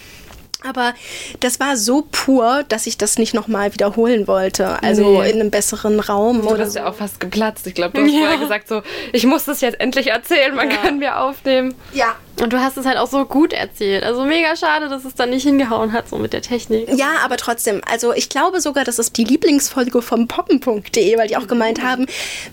[0.65, 0.93] Aber
[1.39, 4.83] das war so pur, dass ich das nicht nochmal wiederholen wollte.
[4.83, 6.81] Also in einem besseren Raum Du bist so.
[6.81, 7.67] ja auch fast geplatzt.
[7.69, 10.99] Ich glaube, du hast vorher gesagt, so, ich muss das jetzt endlich erzählen, man kann
[10.99, 11.75] mir aufnehmen.
[11.93, 12.17] Ja.
[12.43, 14.03] Und du hast es halt auch so gut erzählt.
[14.05, 16.89] Also mega schade, dass es dann nicht hingehauen hat, so mit der Technik.
[16.93, 17.81] Ja, aber trotzdem.
[17.89, 22.07] Also ich glaube sogar, das ist die Lieblingsfolge vom poppen.de, weil die auch gemeint haben,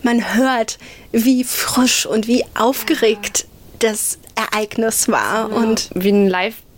[0.04, 0.78] man hört,
[1.12, 3.46] wie frisch und wie aufgeregt
[3.80, 5.52] das Ereignis war.
[5.52, 6.28] Und Wie ein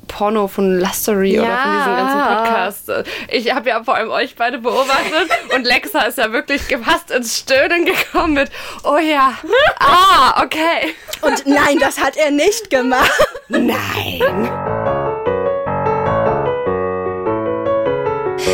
[0.08, 2.36] Live-Porno von Lustery oder von diesem ganzen Ja.
[2.36, 2.92] Podcast.
[3.30, 7.38] Ich habe ja vor allem euch beide beobachtet und Lexa ist ja wirklich fast ins
[7.38, 8.50] Stöhnen gekommen mit,
[8.84, 9.34] oh ja,
[9.80, 10.94] ah, okay.
[11.22, 13.12] Und nein, das hat er nicht gemacht.
[13.50, 14.50] Nein.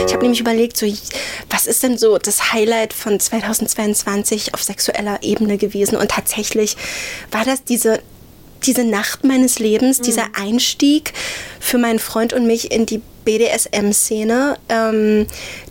[0.05, 0.85] Ich habe nämlich überlegt, so,
[1.49, 5.97] was ist denn so das Highlight von 2022 auf sexueller Ebene gewesen?
[5.97, 6.75] Und tatsächlich
[7.31, 7.99] war das diese,
[8.65, 11.13] diese Nacht meines Lebens, dieser Einstieg
[11.59, 15.27] für meinen Freund und mich in die BDSM-Szene, ähm,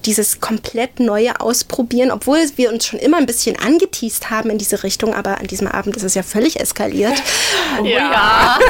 [0.06, 4.82] dieses komplett neue Ausprobieren, obwohl wir uns schon immer ein bisschen angeteased haben in diese
[4.84, 7.14] Richtung, aber an diesem Abend ist es ja völlig eskaliert.
[7.84, 8.58] Ja.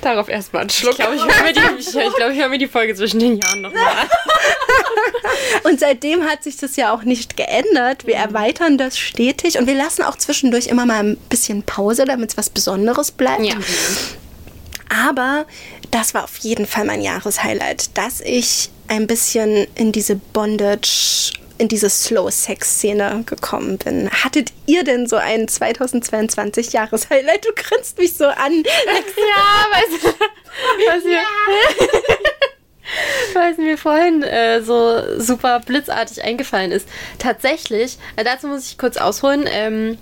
[0.00, 0.92] Darauf erstmal einen Schluck.
[0.92, 3.20] Ich glaube, ich höre mir, die- ich, ich glaub, ich hör mir die Folge zwischen
[3.20, 4.08] den Jahren nochmal an.
[5.64, 8.06] Und seitdem hat sich das ja auch nicht geändert.
[8.06, 12.30] Wir erweitern das stetig und wir lassen auch zwischendurch immer mal ein bisschen Pause, damit
[12.30, 13.44] es was Besonderes bleibt.
[13.44, 13.54] Ja.
[14.88, 15.46] Aber
[15.90, 21.68] das war auf jeden Fall mein Jahreshighlight, dass ich ein bisschen in diese Bondage, in
[21.68, 24.10] diese Slow-Sex-Szene gekommen bin.
[24.10, 27.44] Hattet ihr denn so ein 2022 Jahreshighlight?
[27.44, 28.62] Du grinst mich so an.
[29.16, 30.08] Ja, weißt du,
[30.86, 31.04] was
[33.34, 36.88] mir, was mir vorhin äh, so super blitzartig eingefallen ist.
[37.18, 39.44] Tatsächlich, äh, dazu muss ich kurz ausholen.
[39.50, 39.98] Ähm,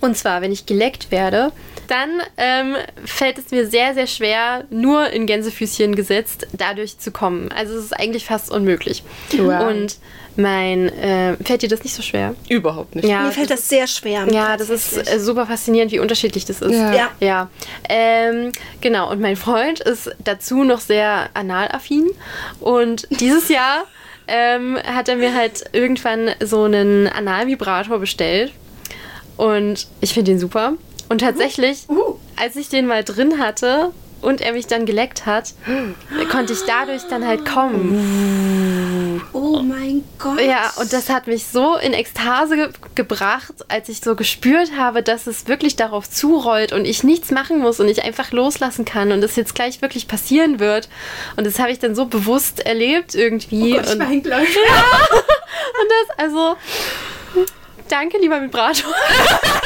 [0.00, 1.52] und zwar, wenn ich geleckt werde,
[1.88, 7.50] dann ähm, fällt es mir sehr, sehr schwer, nur in Gänsefüßchen gesetzt, dadurch zu kommen.
[7.52, 9.02] Also es ist eigentlich fast unmöglich.
[9.32, 9.68] Wow.
[9.68, 9.96] Und
[10.36, 12.34] mein, äh, fällt dir das nicht so schwer?
[12.48, 13.06] Überhaupt nicht.
[13.06, 14.26] Ja, Mir fällt das sehr schwer.
[14.30, 16.72] ja, das ist äh, super faszinierend, wie unterschiedlich das ist.
[16.72, 16.92] Ja.
[16.92, 17.10] Ja.
[17.20, 17.48] Ja,
[17.88, 19.10] ähm, genau.
[19.10, 22.10] Und mein Freund ist dazu noch sehr analaffin.
[22.60, 23.84] Und dieses Jahr
[24.26, 28.52] ähm, hat er mir halt irgendwann so einen Analvibrator bestellt.
[29.36, 30.74] Und ich finde den super.
[31.08, 31.86] Und tatsächlich,
[32.36, 33.90] als ich den mal drin hatte
[34.24, 35.54] und er mich dann geleckt hat,
[36.30, 39.20] konnte ich dadurch dann halt kommen.
[39.32, 40.40] Oh mein Gott.
[40.40, 45.02] Ja, und das hat mich so in Ekstase ge gebracht, als ich so gespürt habe,
[45.02, 49.12] dass es wirklich darauf zurollt und ich nichts machen muss und ich einfach loslassen kann
[49.12, 50.88] und es jetzt gleich wirklich passieren wird.
[51.36, 53.74] Und das habe ich dann so bewusst erlebt irgendwie.
[53.74, 54.48] Oh Gott, ich und, wein gleich.
[54.56, 56.56] und das, also,
[57.88, 58.94] danke, lieber Vibrator.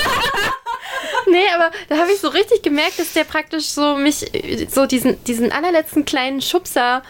[1.32, 4.24] Nee, aber da habe ich so richtig gemerkt, dass der praktisch so mich,
[4.70, 7.02] so diesen, diesen allerletzten kleinen Schubser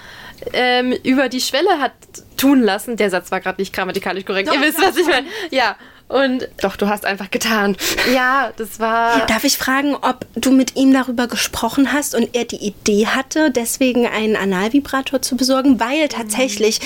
[0.52, 1.92] ähm, über die Schwelle hat
[2.36, 2.96] tun lassen.
[2.96, 4.52] Der Satz war gerade nicht grammatikalisch korrekt.
[4.52, 5.26] Ihr wisst, was ich meine.
[5.50, 5.76] Ja.
[6.08, 7.76] Und Doch, du hast einfach getan.
[8.14, 9.26] ja, das war.
[9.26, 13.50] Darf ich fragen, ob du mit ihm darüber gesprochen hast und er die Idee hatte,
[13.50, 15.78] deswegen einen Analvibrator zu besorgen?
[15.78, 16.80] Weil tatsächlich,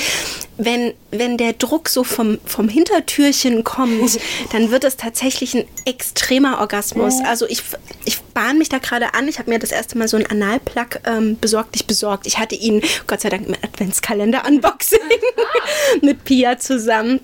[0.56, 4.18] wenn, wenn der Druck so vom, vom Hintertürchen kommt,
[4.52, 7.20] dann wird es tatsächlich ein extremer Orgasmus.
[7.24, 7.62] Also ich,
[8.04, 9.28] ich bahne mich da gerade an.
[9.28, 11.74] Ich habe mir das erste Mal so einen Analplug ähm, besorgt.
[11.74, 12.26] Nicht besorgt.
[12.26, 14.98] Ich hatte ihn, Gott sei Dank, im Adventskalender-Unboxing
[16.02, 17.20] mit Pia zusammen.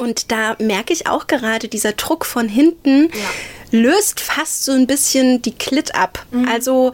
[0.00, 3.10] Und da merke ich auch gerade, dieser Druck von hinten
[3.70, 6.24] löst fast so ein bisschen die Klit ab.
[6.50, 6.92] Also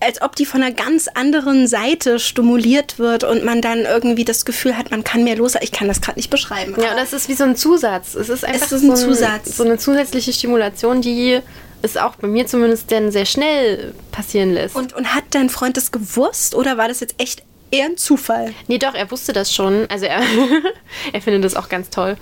[0.00, 4.44] als ob die von einer ganz anderen Seite stimuliert wird und man dann irgendwie das
[4.44, 5.54] Gefühl hat, man kann mehr los.
[5.62, 6.74] Ich kann das gerade nicht beschreiben.
[6.78, 8.14] Ja, und das ist wie so ein Zusatz.
[8.14, 9.56] Es ist einfach ist ein so, Zusatz.
[9.56, 11.40] so eine zusätzliche Stimulation, die
[11.80, 14.76] es auch bei mir zumindest dann sehr schnell passieren lässt.
[14.76, 17.42] Und, und hat dein Freund das gewusst oder war das jetzt echt
[17.74, 18.52] eher ein Zufall?
[18.68, 19.86] Nee, doch, er wusste das schon.
[19.90, 20.20] Also er,
[21.12, 22.16] er findet das auch ganz toll,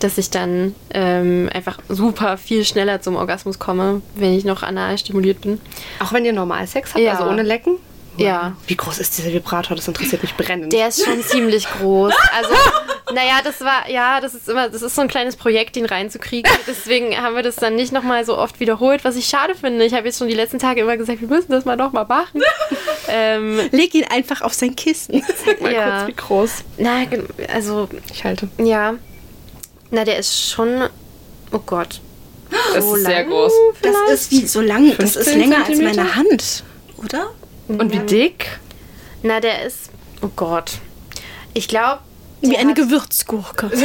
[0.00, 4.96] dass ich dann ähm, einfach super viel schneller zum Orgasmus komme, wenn ich noch anal
[4.98, 5.60] stimuliert bin.
[6.00, 7.12] Auch wenn ihr Normalsex habt, Ja.
[7.12, 7.76] also ohne Lecken?
[8.16, 8.56] Ja.
[8.66, 9.76] Wie groß ist dieser Vibrator?
[9.76, 10.72] Das interessiert mich brennend.
[10.72, 12.12] Der ist schon ziemlich groß.
[12.36, 12.54] Also,
[13.14, 16.50] naja, das war, ja, das ist immer, das ist so ein kleines Projekt, den reinzukriegen.
[16.66, 19.84] Deswegen haben wir das dann nicht nochmal so oft wiederholt, was ich schade finde.
[19.84, 22.42] Ich habe jetzt schon die letzten Tage immer gesagt, wir müssen das mal nochmal machen.
[23.08, 25.24] ähm, Leg ihn einfach auf sein Kissen.
[25.60, 25.98] Mal ja.
[25.98, 26.50] kurz, wie groß.
[26.78, 27.04] na,
[27.52, 28.48] also, Ich halte.
[28.58, 28.94] ja.
[29.90, 30.88] Na, der ist schon,
[31.50, 32.00] oh Gott.
[32.74, 33.52] Das So ist sehr lang groß.
[33.82, 36.64] Das ist wie so lang, das ist 15 länger als meine Hand,
[36.96, 37.30] oder?
[37.68, 38.58] Und wie dick?
[39.22, 40.72] Na, der ist, oh Gott.
[41.54, 42.00] Ich glaube,
[42.40, 43.70] Wie eine hat- Gewürzgurke.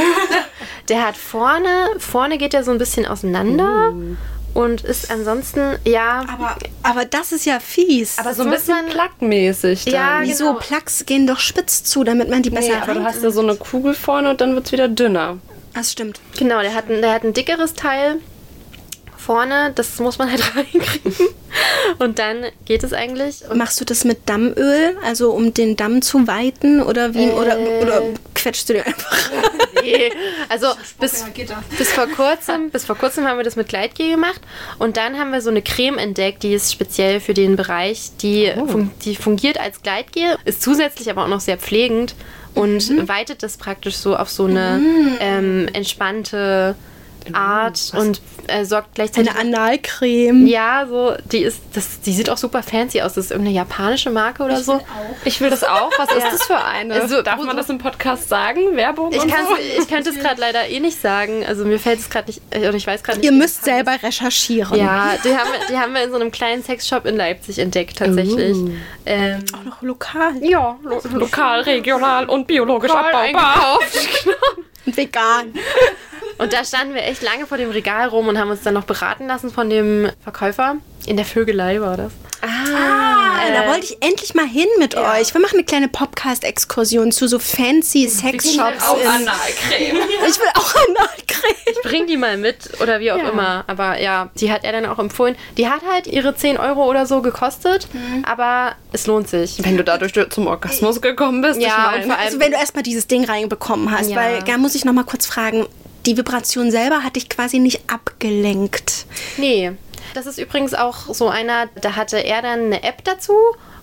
[0.90, 4.60] Der hat vorne, vorne geht er so ein bisschen auseinander Oh.
[4.62, 8.18] und ist ansonsten, ja, Aber, aber das ist ja fies.
[8.18, 9.86] Aber so ein bisschen plackmäßig.
[9.86, 10.46] Ja, Wieso?
[10.54, 10.60] genau.
[10.60, 13.42] Plugs gehen doch spitz zu, damit man die besser Nee, aber du hast ja so
[13.42, 15.38] eine Kugel vorne und dann wird es wieder dünner.
[15.74, 16.20] Das stimmt.
[16.38, 18.16] genau, der hat, ein, der hat ein dickeres Teil
[19.28, 21.14] vorne, das muss man halt reinkriegen.
[22.00, 23.44] Und dann geht es eigentlich.
[23.50, 27.60] Und Machst du das mit Dammöl, also um den Damm zu weiten oder wie oder,
[27.82, 28.02] oder
[28.34, 29.32] quetschst du den einfach?
[29.84, 30.12] nee,
[30.48, 30.68] also
[31.02, 31.26] bis,
[31.78, 34.40] bis vor kurzem, bis vor kurzem haben wir das mit Gleitgel gemacht
[34.80, 38.54] und dann haben wir so eine Creme entdeckt, die ist speziell für den Bereich, die,
[38.56, 42.16] fun die fungiert als Gleitgel, ist zusätzlich aber auch noch sehr pflegend
[42.54, 44.82] und weitet das praktisch so auf so eine
[45.20, 46.76] ähm, entspannte
[47.36, 50.48] Art und äh, sorgt gleichzeitig Eine Analcreme.
[50.48, 53.14] ja, so, die ist, das, die sieht auch super fancy aus.
[53.14, 54.80] Das ist irgendeine japanische Marke oder so.
[55.26, 55.92] Ich will das auch.
[55.98, 56.94] Was ist das für eine?
[56.96, 58.76] Also, Darf man das im Podcast sagen?
[58.76, 59.12] Werbung?
[59.12, 59.36] Ich, und so?
[59.80, 61.46] ich könnte es gerade leider eh nicht sagen.
[61.46, 63.26] Also mir fällt es gerade nicht, äh, oder ich weiß gerade nicht.
[63.26, 64.78] Ihr müsst selber recherchieren.
[64.80, 67.98] Ja, die haben, wir- die haben wir in so einem kleinen Sexshop in Leipzig entdeckt,
[67.98, 68.58] tatsächlich.
[69.06, 73.80] Ähm, Noch lokal Ja, lo lokal, regional und biologisch abbaubar.
[74.96, 75.54] vegan.
[76.38, 78.84] Und da standen wir echt lange vor dem Regal rum und haben uns dann noch
[78.84, 80.76] beraten lassen von dem Verkäufer.
[81.08, 82.12] In der Vögelei war das.
[82.44, 83.17] Ah,
[83.54, 85.34] da wollte ich endlich mal hin mit euch.
[85.34, 88.84] Wir machen eine kleine Podcast-Exkursion zu so fancy Sexshops.
[88.88, 89.98] Auch in- Analcreme.
[90.28, 91.82] Ich will auch Analcreme.
[91.84, 93.64] Bring die mal mit oder wie auch immer.
[93.68, 95.36] Aber ja, die hat er dann auch empfohlen.
[95.58, 97.88] Die hat halt ihre 10 Euro oder so gekostet,
[98.24, 99.64] aber es lohnt sich.
[99.64, 102.04] Wenn du dadurch zum Orgasmus gekommen bist, Ja, ich und meine.
[102.08, 104.16] vor allem- Also wenn du erstmal dieses Ding reinbekommen hast, Ja.
[104.18, 105.66] weil da muss ich noch mal kurz fragen,
[106.06, 109.06] die Vibration selber hat dich quasi nicht abgelenkt.
[109.38, 109.72] Nee.
[110.18, 113.34] Das ist übrigens auch so einer, da hatte er dann eine App dazu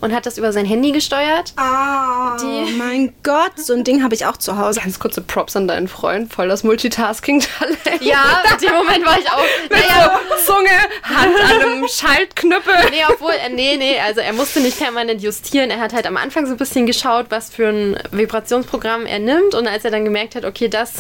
[0.00, 1.52] und hat das über sein Handy gesteuert.
[1.56, 2.36] Ah,
[2.76, 4.80] mein Gott, so ein Ding habe ich auch zu Hause.
[4.80, 7.78] Ganz kurze Props an deinen Freund, voll das Multitasking-Talent.
[8.02, 9.44] Ja, in dem Moment war ich auch.
[9.70, 10.70] Naja, so Zunge,
[11.04, 12.74] Hand an einem Schaltknüppel.
[12.90, 15.70] nee, obwohl, er- nee, nee, also er musste nicht permanent justieren.
[15.70, 19.54] Er hat halt am Anfang so ein bisschen geschaut, was für ein Vibrationsprogramm er nimmt.
[19.54, 20.94] Und als er dann gemerkt hat, okay, das,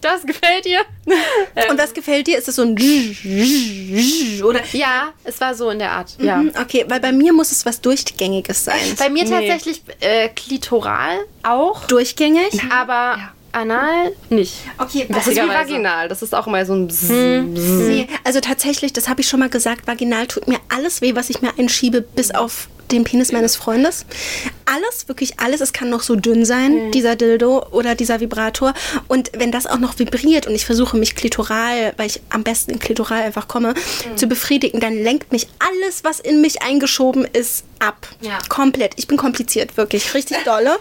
[0.00, 0.80] Das gefällt dir?
[1.70, 2.38] Und was gefällt dir?
[2.38, 2.76] Ist es so ein
[4.44, 6.16] oder Ja, es war so in der Art.
[6.18, 6.36] Ja.
[6.38, 8.80] Mhm, Okay, weil bei mir muss es was Durchgängiges sein.
[8.98, 12.60] Bei mir tatsächlich äh, klitoral auch, Durchgängig?
[12.70, 13.18] aber
[13.52, 14.54] anal nicht.
[14.78, 16.08] Okay, Das ist wie vaginal.
[16.08, 17.52] Das ist auch mal so ein Hm.
[17.88, 21.30] Nee, also tatsächlich, das habe ich schon mal gesagt, vaginal tut mir alles weh, was
[21.30, 24.06] ich mir einschiebe, bis auf den Penis meines Freundes.
[24.64, 25.60] Alles, wirklich alles.
[25.60, 28.74] Es kann noch so dünn sein, dieser Dildo oder dieser Vibrator.
[29.08, 32.72] Und wenn das auch noch vibriert und ich versuche mich klitoral, weil ich am besten
[32.72, 33.74] in klitoral einfach komme,
[34.14, 38.08] zu befriedigen, dann lenkt mich alles, was in mich eingeschoben ist, ab.
[38.20, 38.38] Ja.
[38.48, 38.92] Komplett.
[38.96, 40.14] Ich bin kompliziert, wirklich.
[40.14, 40.78] Richtig dolle.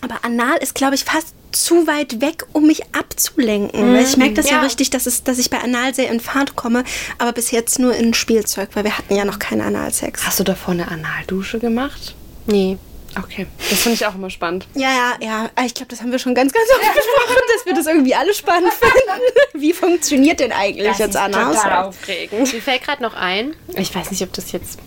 [0.00, 3.94] Aber anal ist, glaube ich, fast zu weit weg, um mich abzulenken.
[3.94, 4.56] Weil ich merke das ja.
[4.56, 4.62] Ja.
[4.62, 6.84] richtig, dass, es, dass ich bei Anal sehr in Fahrt komme,
[7.18, 10.26] aber bis jetzt nur in Spielzeug, weil wir hatten ja noch keinen Analsex.
[10.26, 12.14] Hast du davor eine Analdusche gemacht?
[12.46, 12.78] Nee.
[13.16, 13.46] Okay.
[13.70, 14.66] Das finde ich auch immer spannend.
[14.74, 15.64] Ja, ja, ja.
[15.64, 18.34] Ich glaube, das haben wir schon ganz, ganz oft gesprochen, dass wir das irgendwie alle
[18.34, 19.62] spannend finden.
[19.62, 21.64] Wie funktioniert denn eigentlich jetzt Analsex?
[21.64, 22.52] aufregend.
[22.52, 24.78] Mir fällt gerade noch ein, ich weiß nicht, ob das jetzt.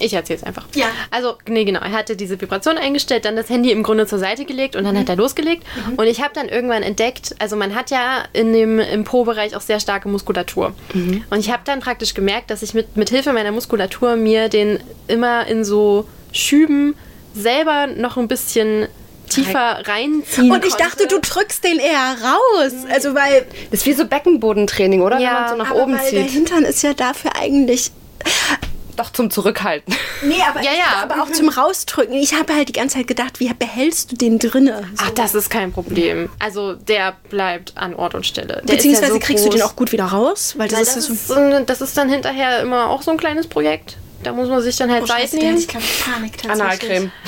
[0.00, 0.64] Ich erzähle es einfach.
[0.74, 0.86] Ja.
[1.10, 1.80] Also, nee, genau.
[1.80, 4.98] Er hatte diese Vibration eingestellt, dann das Handy im Grunde zur Seite gelegt und dann
[4.98, 5.64] hat er losgelegt.
[5.96, 9.60] Und ich habe dann irgendwann entdeckt, also man hat ja in dem, im Po-Bereich auch
[9.60, 10.72] sehr starke Muskulatur.
[10.94, 14.78] Und ich habe dann praktisch gemerkt, dass ich mit, mit Hilfe meiner Muskulatur mir den
[15.06, 16.94] immer in so Schüben
[17.34, 18.86] selber noch ein bisschen
[19.28, 20.84] tiefer reinziehen Und ich konnte.
[20.84, 22.72] dachte, du drückst den eher raus.
[22.90, 25.18] Also, weil, Das ist wie so Beckenbodentraining, oder?
[25.18, 26.30] Ja, Wenn man so nach aber oben weil der zieht.
[26.30, 27.90] Hintern ist ja dafür eigentlich
[28.98, 29.94] Doch zum Zurückhalten.
[30.22, 31.02] Nee, aber, Ja, ja.
[31.02, 32.14] aber auch zum Rausdrücken.
[32.14, 34.82] Ich habe halt die ganze Zeit gedacht, wie behältst du den drinne?
[34.98, 36.28] Ach, das ist kein Problem.
[36.40, 38.60] Also der bleibt an Ort und Stelle.
[38.64, 39.58] Der Beziehungsweise ja so kriegst du groß.
[39.60, 40.54] den auch gut wieder raus?
[40.58, 41.12] Weil das, Weil ist, das, ja so.
[41.14, 43.96] ist so eine, das ist dann hinterher immer auch so ein kleines Projekt.
[44.24, 45.56] Da muss man sich dann halt Oh, Zeit nehmen.
[45.58, 46.60] ich, glaube Panik tatsächlich.
[46.90, 47.12] Analcreme.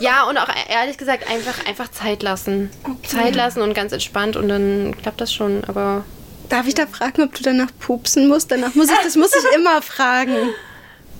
[0.00, 2.70] Ja, und auch ehrlich gesagt einfach, einfach Zeit lassen.
[3.06, 5.62] Zeit lassen und ganz entspannt und dann klappt das schon.
[5.66, 6.04] Aber
[6.48, 8.50] Darf ich da fragen, ob du danach pupsen musst?
[8.50, 10.34] Danach muss ich, das muss ich immer fragen.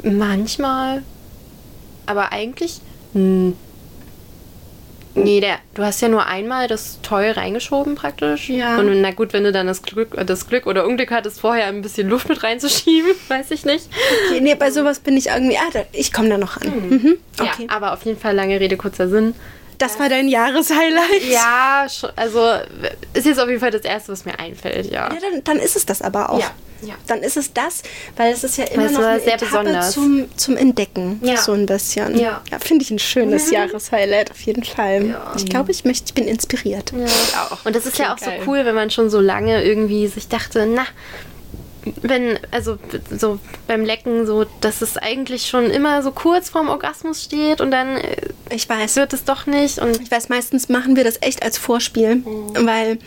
[0.03, 1.03] Manchmal.
[2.07, 2.81] Aber eigentlich.
[3.13, 3.55] Hm.
[5.15, 8.49] Nee, der, du hast ja nur einmal das Toy reingeschoben praktisch.
[8.49, 8.79] Ja.
[8.79, 11.83] Und na gut, wenn du dann das Glück, das Glück oder Unglück hattest, vorher ein
[11.83, 13.89] bisschen Luft mit reinzuschieben, weiß ich nicht.
[14.29, 15.57] Okay, nee, bei sowas bin ich irgendwie.
[15.57, 16.89] Ah, da, ich komme da noch an.
[16.89, 17.17] Mhm.
[17.39, 17.67] Okay.
[17.69, 19.35] Ja, aber auf jeden Fall lange Rede, kurzer Sinn.
[19.81, 21.25] Das war dein Jahreshighlight.
[21.31, 22.53] Ja, also
[23.15, 25.13] ist jetzt auf jeden Fall das Erste, was mir einfällt, ja.
[25.13, 26.39] Ja, dann, dann ist es das aber auch.
[26.39, 26.51] Ja,
[26.83, 26.95] ja.
[27.07, 27.83] Dann ist es das,
[28.17, 29.93] weil es ist ja immer es noch war eine sehr Etappe besonders.
[29.93, 31.19] zum, zum Entdecken.
[31.23, 31.39] Ja.
[31.39, 32.19] So ein bisschen.
[32.19, 32.43] Ja.
[32.61, 35.19] Finde ich ein schönes Jahreshighlight auf jeden Fall.
[35.37, 36.93] Ich glaube, ich, möchte, ich bin inspiriert.
[36.93, 37.59] Ja.
[37.65, 38.41] Und das ist ja auch geil.
[38.45, 40.87] so cool, wenn man schon so lange irgendwie sich dachte, na,
[42.03, 42.79] wenn, also
[43.11, 47.71] so beim Lecken, so, dass es eigentlich schon immer so kurz vorm Orgasmus steht und
[47.71, 48.17] dann äh,
[48.51, 48.97] Ich weiß.
[48.97, 52.23] wird es doch nicht und Ich weiß, meistens machen wir das echt als Vorspiel,
[52.55, 52.99] weil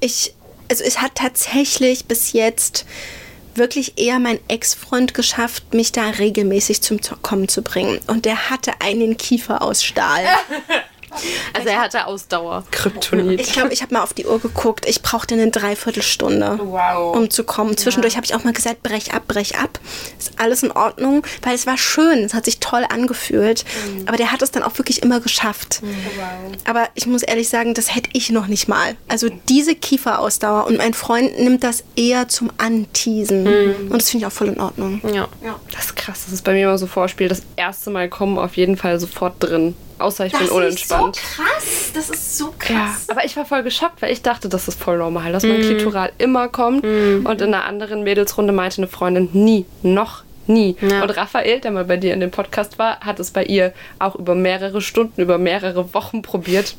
[0.00, 0.34] ich,
[0.70, 2.86] also es hat tatsächlich bis jetzt
[3.54, 7.98] wirklich eher mein Ex-Freund geschafft, mich da regelmäßig zum Kommen zu bringen.
[8.06, 10.24] Und der hatte einen Kiefer aus Stahl.
[11.54, 12.64] also er hatte Ausdauer.
[12.70, 13.40] Kryptonit.
[13.40, 14.86] Ich glaube, ich habe mal auf die Uhr geguckt.
[14.88, 17.16] Ich brauchte eine Dreiviertelstunde, Wow.
[17.16, 17.76] um zu kommen.
[17.76, 19.78] Zwischendurch habe ich auch mal gesagt, brech ab, brech ab.
[20.18, 22.18] Ist alles in Ordnung, weil es war schön.
[22.24, 23.64] Es hat sich toll angefühlt.
[24.06, 25.82] Aber der hat es dann auch wirklich immer geschafft.
[26.66, 28.96] Aber ich muss ehrlich sagen, das hätte ich noch nicht mal.
[29.08, 30.66] Also diese Kieferausdauer.
[30.66, 33.46] Und mein Freund nimmt das eher zum Anteasen.
[33.90, 35.00] Und das finde ich auch voll in Ordnung.
[35.12, 35.28] Ja.
[35.72, 36.22] Das ist krass.
[36.24, 37.28] Das ist bei mir immer so Vorspiel.
[37.28, 39.74] Das erste Mal kommen auf jeden Fall sofort drin.
[40.00, 41.16] Außer ich bin unentspannt.
[41.16, 41.90] krass.
[41.94, 42.70] Das ist so krass.
[42.70, 45.60] Ja, aber ich war voll geschockt, weil ich dachte, das ist voll normal, dass mein
[45.60, 46.84] Klitoral immer kommt.
[46.84, 50.76] Und in einer anderen Mädelsrunde meinte eine Freundin, nie, noch nie.
[50.80, 51.02] Ja.
[51.02, 54.14] Und Raphael, der mal bei dir in dem Podcast war, hat es bei ihr auch
[54.16, 56.74] über mehrere Stunden, über mehrere Wochen probiert.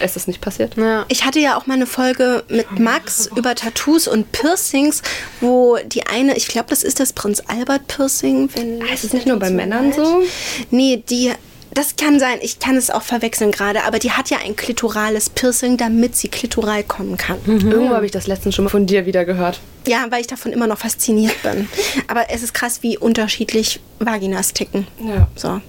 [0.00, 0.76] Es ist nicht passiert.
[0.76, 1.04] Ja.
[1.08, 5.02] Ich hatte ja auch mal eine Folge mit Max über Tattoos und Piercings,
[5.40, 8.48] wo die eine, ich glaube, das ist das Prinz Albert Piercing.
[8.54, 10.22] Wenn Ist es nicht nur bei Männern so?
[10.70, 11.32] Nee, die.
[11.74, 15.30] Das kann sein, ich kann es auch verwechseln gerade, aber die hat ja ein klitorales
[15.30, 17.38] Piercing, damit sie klitoral kommen kann.
[17.46, 19.60] Irgendwo habe ich das letztens schon mal von dir wieder gehört.
[19.86, 21.68] Ja, weil ich davon immer noch fasziniert bin.
[22.08, 24.86] Aber es ist krass, wie unterschiedlich Vaginas ticken.
[25.00, 25.28] Ja.
[25.34, 25.60] So.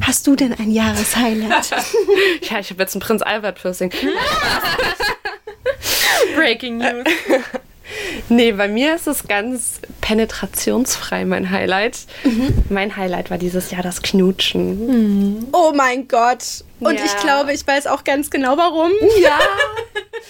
[0.00, 1.70] Hast du denn ein Jahreshighlight?
[2.48, 3.90] Ja, ich habe jetzt ein Prinz Albert Piercing.
[6.36, 7.04] Breaking News.
[8.28, 11.98] Nee, bei mir ist es ganz penetrationsfrei, mein Highlight.
[12.70, 15.46] Mein Highlight war dieses Jahr das Knutschen.
[15.52, 16.64] oh mein Gott.
[16.80, 17.04] Und Ja.
[17.04, 18.90] ich glaube, ich weiß auch ganz genau warum.
[19.22, 19.38] Ja.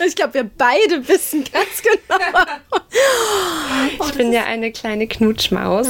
[0.07, 4.09] Ich glaube, wir beide wissen ganz genau warum.
[4.09, 5.89] Ich bin ja eine kleine Knutschmaus.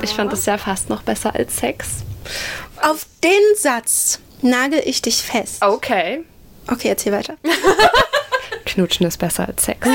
[0.00, 1.88] Ich fand das ja fast noch besser als Sex.
[2.80, 5.62] Auf den Satz nagel ich dich fest.
[5.62, 6.22] Okay.
[6.68, 7.34] Okay, erzähl weiter.
[8.64, 9.86] Knutschen ist besser als Sex.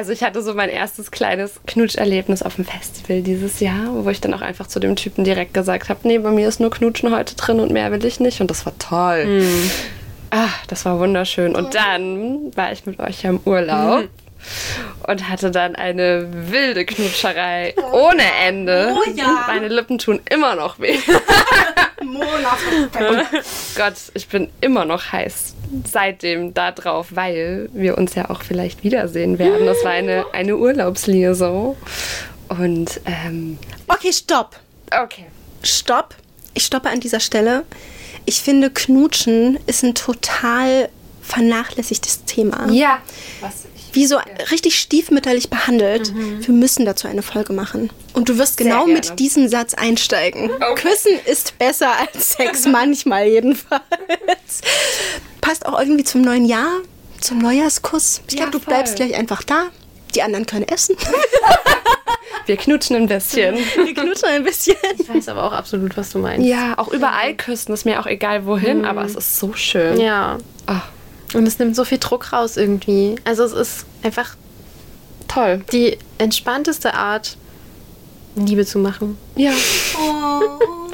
[0.00, 4.18] Also ich hatte so mein erstes kleines Knutscherlebnis auf dem Festival dieses Jahr, wo ich
[4.18, 7.14] dann auch einfach zu dem Typen direkt gesagt habe, nee, bei mir ist nur Knutschen
[7.14, 8.40] heute drin und mehr will ich nicht.
[8.40, 9.44] Und das war toll.
[10.30, 11.54] Ah, das war wunderschön.
[11.54, 14.08] Und dann war ich mit euch ja im Urlaub.
[15.06, 18.94] Und hatte dann eine wilde Knutscherei ohne Ende.
[18.96, 19.44] Oh ja.
[19.48, 20.98] Meine Lippen tun immer noch weh.
[23.76, 25.54] Gott, ich bin immer noch heiß
[25.90, 29.66] seitdem da drauf, weil wir uns ja auch vielleicht wiedersehen werden.
[29.66, 31.76] Das war eine, eine Urlaubsliaison.
[32.48, 34.56] Und, ähm, Okay, stopp.
[34.90, 35.26] okay.
[35.62, 36.14] Stopp.
[36.54, 37.64] Ich stoppe an dieser Stelle.
[38.24, 40.88] Ich finde, Knutschen ist ein total
[41.22, 42.66] vernachlässigtes Thema.
[42.72, 42.98] Ja.
[43.40, 44.18] Was Wie so
[44.50, 46.12] richtig stiefmütterlich behandelt.
[46.14, 47.90] Wir müssen dazu eine Folge machen.
[48.12, 48.92] Und du wirst genau gerne.
[48.94, 50.50] mit diesem Satz einsteigen.
[50.76, 53.80] Küssen ist besser als Sex, manchmal jedenfalls.
[55.40, 56.70] Passt auch irgendwie zum neuen Jahr,
[57.20, 58.20] zum Neujahrskuss.
[58.28, 58.74] Ich Ja, glaube, du voll.
[58.74, 59.66] bleibst gleich einfach da.
[60.14, 60.96] Die anderen können essen.
[62.46, 63.54] Wir knutschen ein bisschen.
[63.76, 64.74] Wir knutschen ein bisschen.
[64.98, 66.46] Ich weiß aber auch absolut, was du meinst.
[66.46, 70.00] Ja, auch überall küssen ist mir auch egal wohin, aber es ist so schön.
[70.00, 70.38] Ja.
[70.66, 70.80] Ah,
[71.34, 73.16] Und es nimmt so viel Druck raus irgendwie.
[73.24, 74.36] Also es ist einfach
[75.28, 75.62] toll.
[75.72, 77.36] die entspannteste Art,
[78.36, 79.16] Liebe zu machen.
[79.36, 79.52] Ja.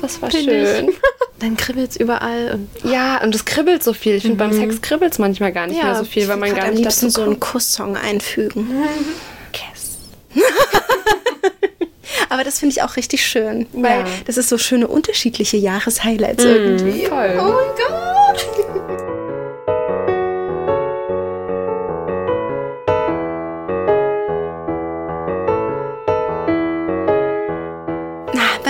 [0.01, 0.91] das war schön.
[1.39, 4.15] Dann kribbelt es überall und Ja, und es kribbelt so viel.
[4.15, 6.55] Ich finde, beim Sex kribbelt es manchmal gar nicht Ja, mehr so viel, weil man
[6.55, 7.39] gar nicht liebsten dazu so einen.
[7.41, 8.69] Kusssong einfügen.
[9.53, 9.99] Kiss.
[12.31, 14.07] Aber das finde ich auch richtig schön, weil Ja.
[14.27, 17.05] das ist so schöne unterschiedliche Jahreshighlights irgendwie.
[17.07, 17.37] Voll.
[17.39, 18.06] Oh mein Gott!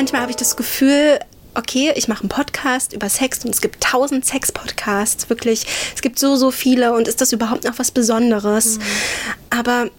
[0.06, 1.18] Manchmal habe ich das Gefühl,
[1.54, 5.66] okay, ich mache einen Podcast über Sex und es gibt tausend Sex-Podcasts, wirklich.
[5.96, 8.78] Es gibt so, so viele und ist das überhaupt noch was Besonderes?
[9.50, 9.90] Aber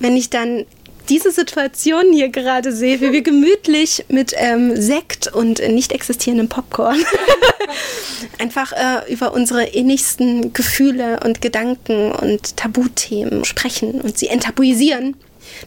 [0.00, 0.66] wenn ich dann
[1.08, 6.98] diese Situation hier gerade sehe, wie wir gemütlich mit ähm, Sekt und nicht existierendem Popcorn
[8.40, 15.14] einfach äh, über unsere innigsten Gefühle und Gedanken und Tabuthemen sprechen und sie enttabuisieren,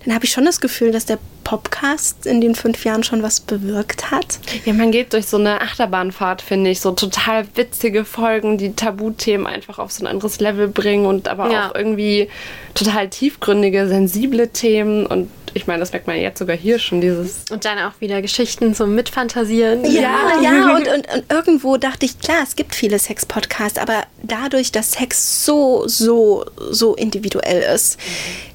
[0.03, 1.19] dann habe ich schon das Gefühl, dass der
[1.51, 4.39] Podcast in den fünf Jahren schon was bewirkt hat.
[4.63, 6.79] Ja, man geht durch so eine Achterbahnfahrt, finde ich.
[6.79, 11.51] So total witzige Folgen, die Tabuthemen einfach auf so ein anderes Level bringen und aber
[11.51, 11.67] Ja.
[11.69, 12.29] auch irgendwie
[12.73, 15.05] total tiefgründige, sensible Themen.
[15.05, 17.43] Und ich meine, das merkt man jetzt sogar hier schon, dieses.
[17.51, 19.83] Und dann auch wieder Geschichten zum Mitfantasieren.
[19.83, 24.71] Ja, ja, und, und, und irgendwo dachte ich, klar, es gibt viele Sex-Podcasts, aber dadurch,
[24.71, 27.97] dass Sex so, so, so individuell ist,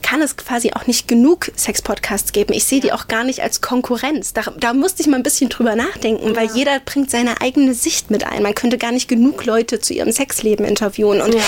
[0.03, 2.53] kann es quasi auch nicht genug Sex-Podcasts geben.
[2.55, 4.33] Ich sehe die auch gar nicht als Konkurrenz.
[4.33, 8.11] Da, da musste ich mal ein bisschen drüber nachdenken, weil jeder bringt seine eigene Sicht
[8.11, 8.43] mit ein.
[8.43, 11.21] Man könnte gar nicht genug Leute zu ihrem Sexleben interviewen.
[11.21, 11.43] Und Ja.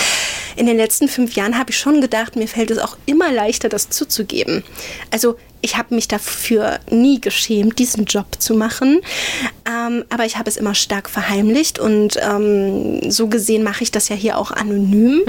[0.57, 3.69] in den letzten fünf Jahren habe ich schon gedacht, mir fällt es auch immer leichter,
[3.69, 4.65] das zuzugeben.
[5.11, 9.01] Also ich habe mich dafür nie geschämt, diesen Job zu machen.
[9.69, 14.09] Ähm, aber ich habe es immer stark verheimlicht und ähm, so gesehen mache ich das
[14.09, 15.23] ja hier auch anonym.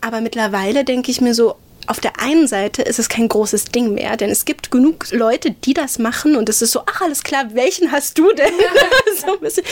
[0.00, 1.56] Aber mittlerweile denke ich mir so,
[1.88, 5.52] auf der einen Seite ist es kein großes Ding mehr, denn es gibt genug Leute,
[5.52, 8.52] die das machen und es ist so, ach alles klar, welchen hast du denn?
[9.18, 9.64] so ein bisschen.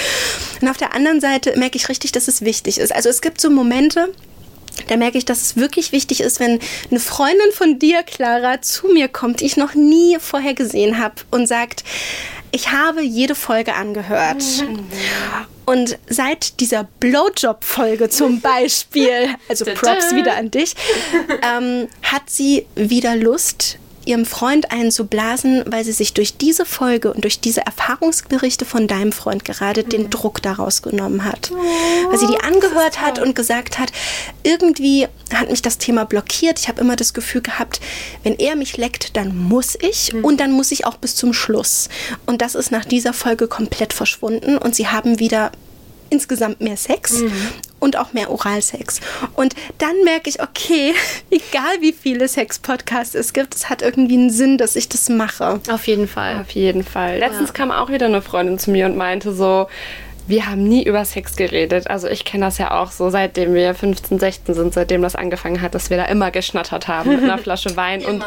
[0.61, 2.95] Und auf der anderen Seite merke ich richtig, dass es wichtig ist.
[2.95, 4.13] Also es gibt so Momente,
[4.89, 6.61] da merke ich, dass es wirklich wichtig ist, wenn
[6.91, 11.15] eine Freundin von dir, Clara, zu mir kommt, die ich noch nie vorher gesehen habe
[11.31, 11.85] und sagt,
[12.53, 14.43] ich habe jede Folge angehört.
[15.67, 20.75] Und seit dieser Blowjob-Folge zum Beispiel, also Props wieder an dich,
[21.43, 26.65] ähm, hat sie wieder Lust, ihrem Freund einen zu blasen, weil sie sich durch diese
[26.65, 31.51] Folge und durch diese Erfahrungsberichte von deinem Freund gerade den Druck daraus genommen hat.
[32.09, 33.93] weil sie die angehört hat und gesagt hat,
[34.43, 36.59] irgendwie hat mich das Thema blockiert.
[36.59, 37.81] Ich habe immer das Gefühl gehabt,
[38.23, 41.89] wenn er mich leckt, dann muss ich und dann muss ich auch bis zum Schluss.
[42.27, 45.51] Und das ist nach dieser Folge komplett verschwunden und sie haben wieder
[46.11, 47.23] insgesamt mehr Sex
[47.79, 49.01] und auch mehr Oralsex.
[49.35, 50.95] Und dann merke ich, okay,
[51.31, 55.61] egal wie viele Sex-Podcasts es gibt, es hat irgendwie einen Sinn, dass ich das mache.
[55.71, 56.41] Auf jeden Fall.
[56.41, 57.19] Auf jeden Fall.
[57.19, 59.69] Letztens kam auch wieder eine Freundin zu mir und meinte so,
[60.27, 61.89] wir haben nie über Sex geredet.
[61.89, 65.61] Also ich kenne das ja auch so, seitdem wir 15, 16 sind, seitdem das angefangen
[65.63, 68.05] hat, dass wir da immer geschnattert haben mit einer Flasche Wein.
[68.05, 68.25] und,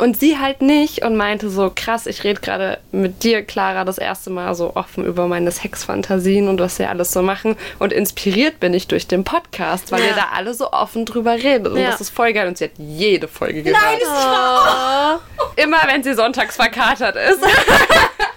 [0.00, 3.98] und sie halt nicht und meinte so, krass, ich rede gerade mit dir, Clara, das
[3.98, 7.56] erste Mal so offen über meine Sexfantasien und was wir alles so machen.
[7.78, 10.06] Und inspiriert bin ich durch den Podcast, weil Ja.
[10.06, 11.68] ihr da alle so offen drüber redet.
[11.68, 11.90] Und Ja.
[11.90, 12.48] das ist voll geil.
[12.48, 13.80] Und sie hat jede Folge gehört.
[13.82, 15.18] Nein,
[15.56, 17.40] Immer wenn sie sonntags verkatert ist.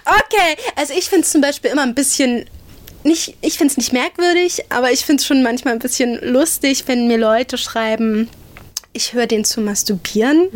[0.06, 2.44] Okay, also ich finde es zum Beispiel immer ein bisschen
[3.04, 6.84] nicht, ich finde es nicht merkwürdig, aber ich finde es schon manchmal ein bisschen lustig,
[6.86, 8.28] wenn mir Leute schreiben,
[8.92, 10.48] ich höre den zu masturbieren.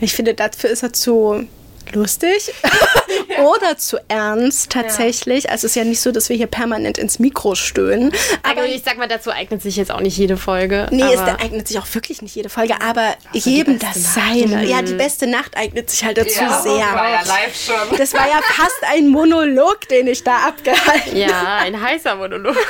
[0.00, 1.46] Ich finde, dafür ist er zu
[1.92, 2.52] lustig
[3.42, 5.50] oder zu ernst tatsächlich.
[5.50, 8.12] Also es ist ja nicht so, dass wir hier permanent ins Mikro stöhnen.
[8.42, 10.86] Aber ich sag mal, dazu eignet sich jetzt auch nicht jede Folge.
[10.90, 14.64] Nee, es eignet sich auch wirklich nicht jede Folge, aber jedem das seine.
[14.64, 16.78] Ja, die beste Nacht eignet sich halt dazu sehr.
[17.26, 17.98] live schon.
[17.98, 22.56] Das war ja fast ein Monolog, den ich da abgehalten ja, ein heißer Monolog.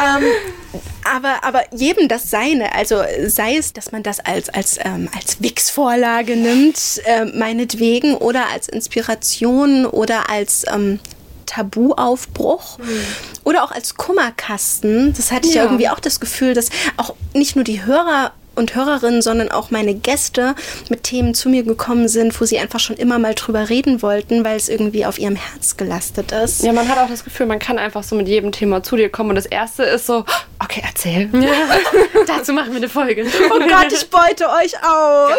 [0.00, 0.22] Ähm,
[1.04, 2.74] aber, aber jedem das Seine.
[2.74, 8.48] Also sei es, dass man das als, als, ähm, als Wix-Vorlage nimmt, äh, meinetwegen, oder
[8.52, 9.27] als Inspiration
[9.86, 11.00] oder als ähm,
[11.46, 12.78] Tabuaufbruch
[13.44, 15.14] oder auch als Kummerkasten.
[15.14, 15.64] Das hatte ich ja.
[15.64, 19.94] irgendwie auch das Gefühl, dass auch nicht nur die Hörer und Hörerinnen, sondern auch meine
[19.94, 20.54] Gäste
[20.90, 24.44] mit Themen zu mir gekommen sind, wo sie einfach schon immer mal drüber reden wollten,
[24.44, 26.62] weil es irgendwie auf ihrem Herz gelastet ist.
[26.62, 29.08] Ja, man hat auch das Gefühl, man kann einfach so mit jedem Thema zu dir
[29.08, 30.24] kommen und das erste ist so,
[30.58, 31.30] okay, erzähl.
[32.26, 33.26] Dazu machen wir eine Folge.
[33.50, 35.32] Oh Gott, ich beute euch aus.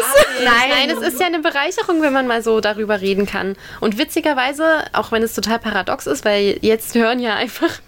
[0.43, 3.55] Nein, Nein, es ist ja eine Bereicherung, wenn man mal so darüber reden kann.
[3.79, 7.79] Und witzigerweise, auch wenn es total paradox ist, weil jetzt hören ja einfach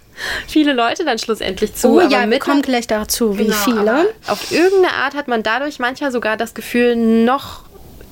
[0.48, 1.90] viele Leute dann schlussendlich zu.
[1.98, 4.14] Oh ja, wir mit kommen gleich dazu, wie Genau, viele.
[4.28, 7.64] Auf irgendeine Art hat man dadurch manchmal sogar das Gefühl, noch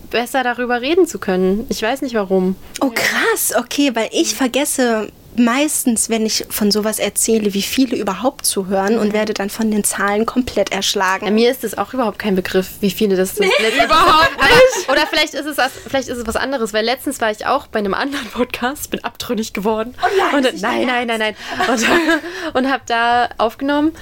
[0.09, 1.65] besser darüber reden zu können.
[1.69, 2.55] Ich weiß nicht warum.
[2.81, 5.09] Oh krass, okay, weil ich vergesse
[5.39, 9.83] meistens, wenn ich von sowas erzähle, wie viele überhaupt zuhören und werde dann von den
[9.83, 11.33] Zahlen komplett erschlagen.
[11.33, 13.51] mir ist es auch überhaupt kein Begriff, wie viele das sind.
[13.83, 14.89] überhaupt nicht.
[14.89, 17.67] oder vielleicht ist, es was, vielleicht ist es was anderes, weil letztens war ich auch
[17.67, 19.95] bei einem anderen Podcast, bin abtrünnig geworden.
[20.01, 21.35] Oh nein, und, nein, nein, nein, nein.
[21.67, 21.85] Und,
[22.53, 23.93] und habe da aufgenommen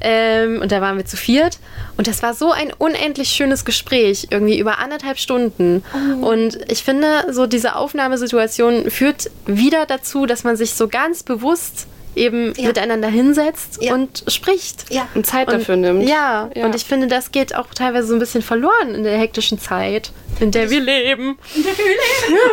[0.00, 1.58] ähm, und da waren wir zu viert
[1.96, 5.84] und das war so ein unendlich schönes Gespräch, irgendwie über anderthalb Stunden.
[6.20, 11.86] Und ich finde, so diese Aufnahmesituation führt wieder dazu, dass man sich so ganz bewusst
[12.16, 12.68] eben Ja.
[12.68, 13.92] miteinander hinsetzt Ja.
[13.94, 14.84] und spricht.
[14.90, 15.08] Ja.
[15.14, 16.08] Und Zeit Und- dafür nimmt.
[16.08, 16.64] Ja, Ja.
[16.64, 20.12] und ich finde, das geht auch teilweise so ein bisschen verloren in der hektischen Zeit,
[20.38, 21.38] in der wir leben.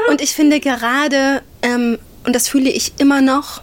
[0.09, 3.61] Und ich finde gerade, ähm, und das fühle ich immer noch,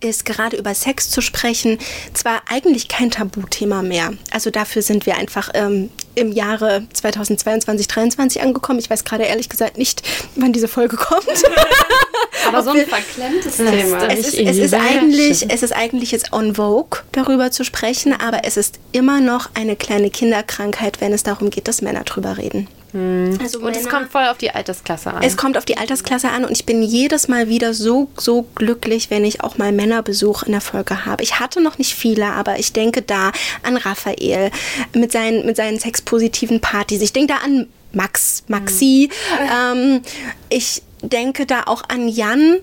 [0.00, 1.78] ist gerade über Sex zu sprechen,
[2.14, 4.14] zwar eigentlich kein Tabuthema mehr.
[4.30, 8.78] Also dafür sind wir einfach ähm, im Jahre 2022, 2023 angekommen.
[8.78, 10.02] Ich weiß gerade ehrlich gesagt nicht,
[10.36, 11.26] wann diese Folge kommt.
[12.46, 14.08] Aber so ein verklemmtes Thema.
[14.08, 18.44] es, ist, es, ist eigentlich, es ist eigentlich jetzt on vogue, darüber zu sprechen, aber
[18.44, 22.66] es ist immer noch eine kleine Kinderkrankheit, wenn es darum geht, dass Männer drüber reden.
[22.92, 25.22] Also Und es kommt voll auf die Altersklasse an.
[25.22, 29.10] es kommt auf die Altersklasse an und ich bin jedes Mal wieder so, so glücklich,
[29.10, 31.22] wenn ich auch mal Männerbesuch in der Folge habe.
[31.22, 33.32] Ich hatte noch nicht viele, aber ich denke da
[33.62, 34.50] an Raphael
[34.94, 37.00] mit seinen, mit seinen sexpositiven Partys.
[37.02, 39.10] Ich denke da an Max, Maxi.
[39.52, 40.02] Ähm,
[40.48, 42.56] ich denke da auch an Jan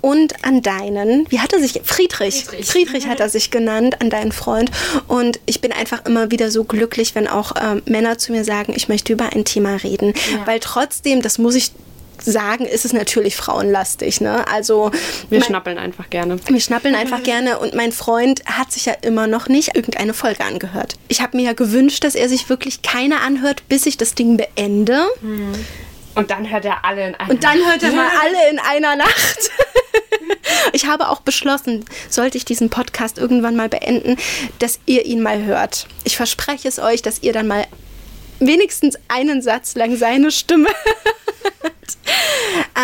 [0.00, 1.30] und an deinen.
[1.30, 1.80] Wie hat er sich?
[1.84, 2.44] Friedrich.
[2.62, 4.70] Friedrich, hat er sich genannt, an deinen Freund.
[5.08, 8.72] Und ich bin einfach immer wieder so glücklich, wenn auch ähm, Männer zu mir sagen,
[8.76, 10.12] ich möchte über ein Thema reden.
[10.44, 11.72] Weil trotzdem, das muss ich
[12.22, 14.20] sagen, ist es natürlich frauenlastig.
[14.20, 14.46] Ne?
[14.48, 14.90] Also
[15.28, 16.36] Wir mein- schnappeln einfach gerne.
[16.46, 20.44] wir schnappeln einfach gerne und mein Freund hat sich ja immer noch nicht irgendeine Folge
[20.44, 20.94] angehört.
[21.08, 24.36] Ich habe mir ja gewünscht, dass er sich wirklich keine anhört, bis ich das Ding
[24.36, 25.04] beende.
[26.14, 27.30] Und dann hört er alle in einem.
[27.30, 29.50] Und dann hört er mal alle in einer Nacht.
[30.72, 34.16] Ich habe auch beschlossen, sollte ich diesen Podcast irgendwann mal beenden,
[34.58, 35.86] dass ihr ihn mal hört.
[36.04, 37.66] Ich verspreche es euch, dass ihr dann mal
[38.40, 40.68] wenigstens einen Satz lang seine Stimme
[41.62, 41.74] hört.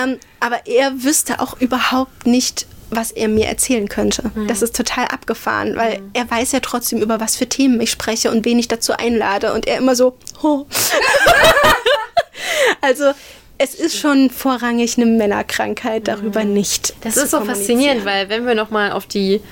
[0.03, 4.30] ähm, aber er wüsste auch überhaupt nicht, was er mir erzählen könnte.
[4.49, 8.30] Das ist total abgefahren, weil er weiß ja trotzdem, über was für Themen ich spreche
[8.30, 9.53] und wen ich dazu einlade.
[9.53, 10.66] Und er immer so, oh.
[12.80, 13.12] Also
[13.59, 16.95] es ist schon vorrangig eine Männerkrankheit, darüber nicht.
[17.03, 19.43] das ist so faszinierend, weil wenn wir nochmal auf die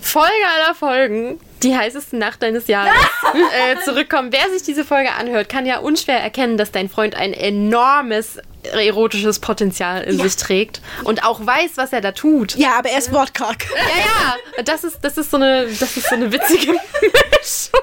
[0.00, 2.94] Folge aller Folgen, die heißeste Nacht deines Jahres,
[3.34, 4.32] äh, zurückkommen.
[4.32, 8.38] Wer sich diese Folge anhört, kann ja unschwer erkennen, dass dein Freund ein enormes
[8.72, 12.54] erotisches Potenzial in sich trägt und auch weiß, was er da tut.
[12.56, 13.64] Ja, aber er ist wortkarg.
[13.74, 17.80] Ja, ja, das ist, das ist, so, eine, das ist so eine witzige Mischung.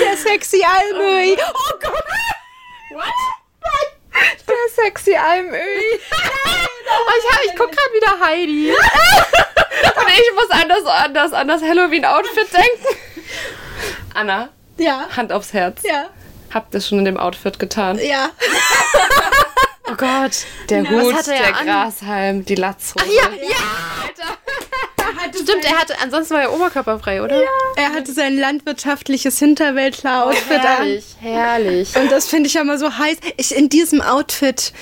[0.00, 1.36] Der sexy Almöhi.
[1.38, 2.04] Oh Gott.
[4.48, 6.00] Der sexy Almöhi.
[6.94, 8.70] Oh, ich, hab- ich guck gerade wieder Heidi.
[9.96, 12.96] Und ich muss an das, an das, an das Halloween-Outfit denken.
[14.12, 15.06] Anna, Ja.
[15.16, 15.80] Hand aufs Herz.
[15.84, 16.10] Ja.
[16.52, 17.98] Habt ihr schon in dem Outfit getan?
[17.98, 18.30] Ja.
[19.90, 20.44] Oh Gott.
[20.70, 21.66] Der Was Hut, hat er der an?
[21.66, 23.06] Grashalm, die Latzhose.
[23.06, 23.56] Ja, ja.
[25.32, 27.36] Stimmt, Stimmt, er hatte, ansonsten war er oberkörperfrei, oder?
[27.36, 27.48] Ja.
[27.76, 30.64] Er hatte sein landwirtschaftliches Hinterwäldler-Outfit an.
[30.64, 31.96] Herrlich, herrlich.
[31.96, 33.16] Und das finde ich ja mal so heiß.
[33.36, 34.72] Ich in diesem Outfit,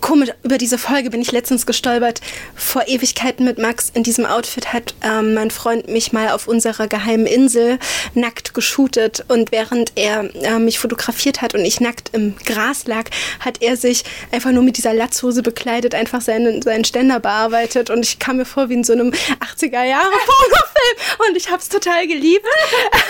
[0.00, 2.20] komisch, über diese Folge bin ich letztens gestolpert.
[2.54, 3.90] Vor Ewigkeiten mit Max.
[3.94, 7.78] In diesem Outfit hat ähm, mein Freund mich mal auf unserer geheimen Insel
[8.14, 9.24] nackt geshootet.
[9.28, 13.04] Und während er äh, mich fotografiert hat und ich nackt im Gras lag,
[13.40, 17.90] hat er sich einfach nur mit dieser Latzhose bekleidet, einfach seinen, seinen Ständer bearbeitet.
[17.90, 21.28] Und ich kam mir vor wie in so einem 80er Jahre Pornofilm.
[21.28, 22.46] Und ich habe es total geliebt.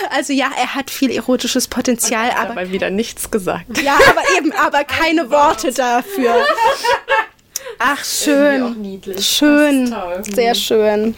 [0.09, 3.77] Also ja, er hat viel erotisches Potenzial, aber Aber wieder nichts gesagt.
[3.83, 6.45] ja, aber eben, aber keine Worte dafür.
[7.77, 9.01] Ach, schön.
[9.19, 9.95] Schön.
[10.33, 11.15] Sehr schön.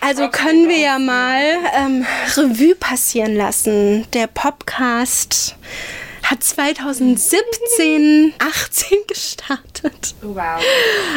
[0.00, 1.42] Also können wir ja mal
[1.74, 2.06] ähm,
[2.36, 4.06] Revue passieren lassen.
[4.12, 5.56] Der Podcast
[6.30, 10.14] hat 2017, 18 gestartet.
[10.22, 10.62] Wow.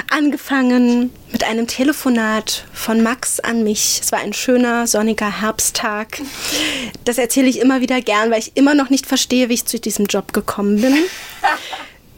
[0.10, 4.00] Angefangen mit einem Telefonat von Max an mich.
[4.02, 6.20] Es war ein schöner, sonniger Herbsttag.
[7.06, 9.80] Das erzähle ich immer wieder gern, weil ich immer noch nicht verstehe, wie ich zu
[9.80, 10.98] diesem Job gekommen bin.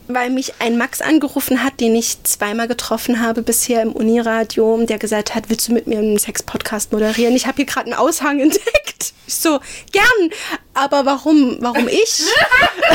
[0.08, 5.00] Weil mich ein Max angerufen hat, den ich zweimal getroffen habe bisher im Uniradio, der
[5.00, 7.36] gesagt hat, willst du mit mir einen Sex-Podcast moderieren?
[7.36, 8.95] Ich habe hier gerade einen Aushang entdeckt.
[9.28, 9.60] Ich so,
[9.92, 10.30] gern.
[10.74, 12.22] Aber warum, warum ich?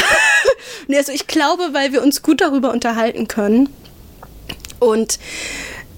[0.87, 3.69] nee, also ich glaube, weil wir uns gut darüber unterhalten können.
[4.79, 5.19] Und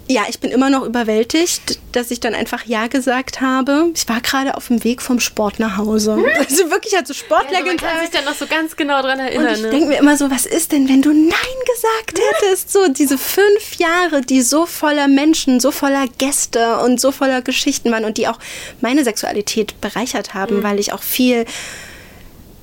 [0.09, 3.91] ja, ich bin immer noch überwältigt, dass ich dann einfach Ja gesagt habe.
[3.95, 6.17] Ich war gerade auf dem Weg vom Sport nach Hause.
[6.39, 9.27] Also wirklich, also Sportler Also man kann sich dann noch so ganz genau dran und
[9.27, 9.55] erinnern.
[9.55, 9.71] ich ne?
[9.71, 12.73] denke mir immer so, was ist denn, wenn du Nein gesagt hättest?
[12.73, 17.91] So diese fünf Jahre, die so voller Menschen, so voller Gäste und so voller Geschichten
[17.93, 18.39] waren und die auch
[18.81, 21.47] meine Sexualität bereichert haben, weil ich auch viel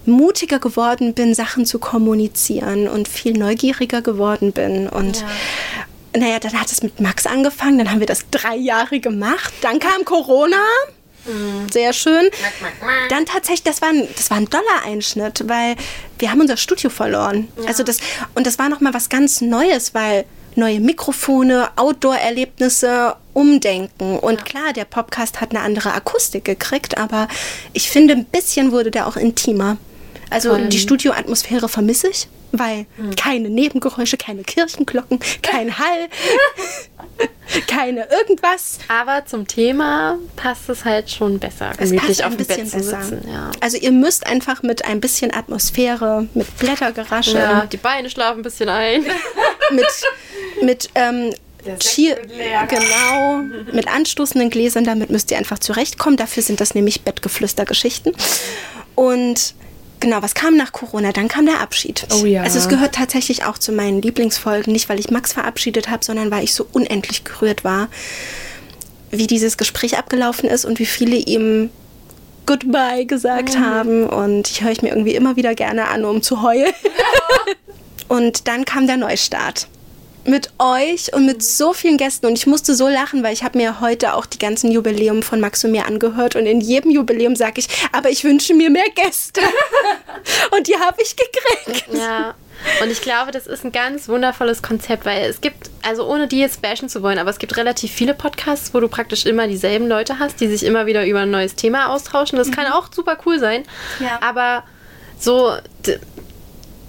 [0.06, 4.88] mutiger geworden bin, Sachen zu kommunizieren und viel neugieriger geworden bin.
[4.88, 5.24] Und
[6.18, 9.54] naja, dann hat es mit Max angefangen, dann haben wir das drei Jahre gemacht.
[9.62, 10.58] Dann kam Corona.
[11.72, 12.30] Sehr schön.
[13.10, 15.76] Dann tatsächlich, das war ein, das war ein Dollar-Einschnitt, weil
[16.18, 17.50] wir haben unser Studio verloren.
[17.68, 18.00] Also das,
[18.36, 24.18] und das war nochmal was ganz Neues, weil neue Mikrofone, Outdoor-Erlebnisse, Umdenken.
[24.18, 27.28] Und klar, der Podcast hat eine andere Akustik gekriegt, aber
[27.74, 29.78] ich finde, ein bisschen wurde der auch intimer.
[30.30, 36.08] Also die Studioatmosphäre vermisse ich, weil keine Nebengeräusche, keine Kirchenglocken, kein Hall,
[37.68, 38.80] keine irgendwas.
[38.88, 42.58] Aber zum Thema passt es halt schon besser, Es gemütlich passt auf ein dem Bett
[42.64, 43.02] bisschen zu besser.
[43.04, 43.28] sitzen.
[43.32, 43.52] Ja.
[43.60, 48.44] Also ihr müsst einfach mit ein bisschen Atmosphäre, mit Blättergerasche, Ja, die Beine schlafen ein
[48.44, 49.04] bisschen ein.
[49.72, 49.86] mit,
[50.62, 51.34] mit ähm,
[51.80, 52.18] Cheer,
[52.70, 53.42] genau,
[53.74, 56.16] mit anstoßenden Gläsern, damit müsst ihr einfach zurechtkommen.
[56.16, 58.14] Dafür sind das nämlich Bettgeflüstergeschichten.
[58.96, 59.56] Und
[60.00, 61.12] genau, was kam nach Corona?
[61.12, 62.08] Dann kam der Abschied.
[62.12, 62.44] Oh ja.
[62.44, 66.32] Also es gehört tatsächlich auch zu meinen Lieblingsfolgen, nicht weil ich Max verabschiedet habe, sondern
[66.32, 67.90] weil ich so unendlich gerührt war,
[69.12, 71.70] wie dieses Gespräch abgelaufen ist und wie viele ihm
[72.46, 74.08] Goodbye gesagt haben.
[74.08, 76.74] Und ich höre ich mir irgendwie immer wieder gerne an, um zu heulen.
[78.08, 79.68] Und dann kam der Neustart.
[80.30, 82.28] Mit euch und mit so vielen Gästen.
[82.28, 85.40] Und ich musste so lachen, weil ich habe mir heute auch die ganzen Jubiläum von
[85.40, 86.36] Max und mir angehört.
[86.36, 89.42] Und in jedem Jubiläum sage ich, aber ich wünsche mir mehr Gäste.
[90.52, 91.94] und die habe ich gekriegt.
[91.94, 92.36] Ja.
[92.84, 96.40] Und ich glaube, das ist ein ganz wundervolles Konzept, weil es gibt, also ohne die
[96.40, 99.88] jetzt bashen zu wollen, aber es gibt relativ viele Podcasts, wo du praktisch immer dieselben
[99.88, 102.38] Leute hast, die sich immer wieder über ein neues Thema austauschen.
[102.38, 103.64] Das kann auch super cool sein.
[104.00, 104.20] Ja.
[104.22, 104.64] Aber
[105.18, 105.54] so,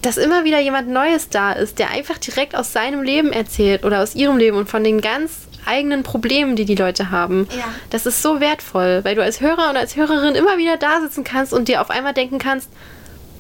[0.03, 4.03] dass immer wieder jemand Neues da ist, der einfach direkt aus seinem Leben erzählt oder
[4.03, 7.46] aus ihrem Leben und von den ganz eigenen Problemen, die die Leute haben.
[7.57, 7.64] Ja.
[7.90, 11.24] Das ist so wertvoll, weil du als Hörer und als Hörerin immer wieder da sitzen
[11.24, 12.70] kannst und dir auf einmal denken kannst,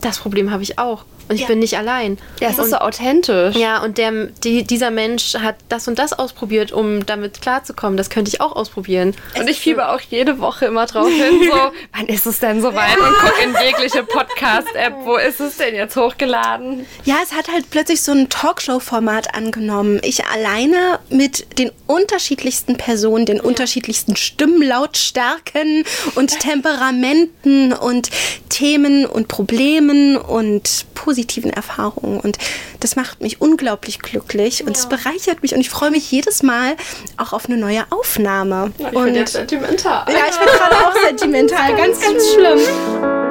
[0.00, 1.46] das Problem habe ich auch und ich Ja.
[1.46, 2.18] bin nicht allein.
[2.40, 3.56] Ja, es und, ist so authentisch.
[3.56, 4.10] ja, und der,
[4.42, 7.96] die, dieser Mensch hat das und das ausprobiert, um damit klarzukommen.
[7.96, 9.14] Das könnte ich auch ausprobieren.
[9.38, 11.56] Und ich fieber auch jede Woche immer drauf hin, so,
[11.96, 12.98] wann ist es denn soweit?
[12.98, 16.84] Und guck in jegliche Podcast-App, wo ist es denn jetzt hochgeladen?
[17.04, 20.00] Ja, es hat halt plötzlich so ein Talkshow-Format angenommen.
[20.02, 25.84] Ich alleine mit den unterschiedlichsten Personen, den unterschiedlichsten Stimmlautstärken
[26.16, 28.10] und Temperamenten und
[28.48, 31.19] Themen und Problemen und positiven
[31.50, 32.20] Erfahrungen.
[32.20, 32.38] Und
[32.80, 36.76] das macht mich unglaublich glücklich und es bereichert mich und ich freue mich jedes Mal
[37.16, 38.72] auch auf eine neue Aufnahme.
[38.78, 40.04] Ich und bin jetzt sentimental.
[40.08, 43.29] ja, ich bin gerade auch sentimental, ganz, ganz schlimm.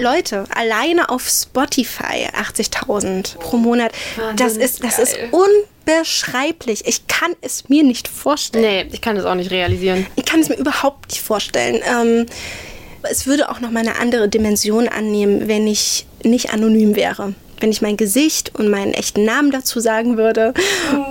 [0.00, 3.92] Leute, alleine auf Spotify 80.000 pro Monat.
[4.36, 6.86] Das ist, das ist unbeschreiblich.
[6.86, 8.64] Ich kann es mir nicht vorstellen.
[8.64, 10.06] Nee, ich kann das auch nicht realisieren.
[10.16, 11.82] Ich kann es mir überhaupt nicht vorstellen.
[11.86, 12.26] Ähm,
[13.02, 17.34] es würde auch noch mal eine andere Dimension annehmen, wenn ich nicht anonym wäre.
[17.60, 20.54] Wenn ich mein Gesicht und meinen echten Namen dazu sagen würde.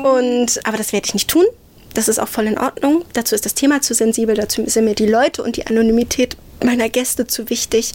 [0.04, 1.46] Und, aber das werde ich nicht tun.
[1.94, 3.04] Das ist auch voll in Ordnung.
[3.14, 6.90] Dazu ist das Thema zu sensibel, dazu sind mir die Leute und die Anonymität meiner
[6.90, 7.94] Gäste zu wichtig.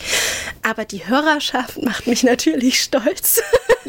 [0.63, 3.41] Aber die Hörerschaft macht mich natürlich stolz.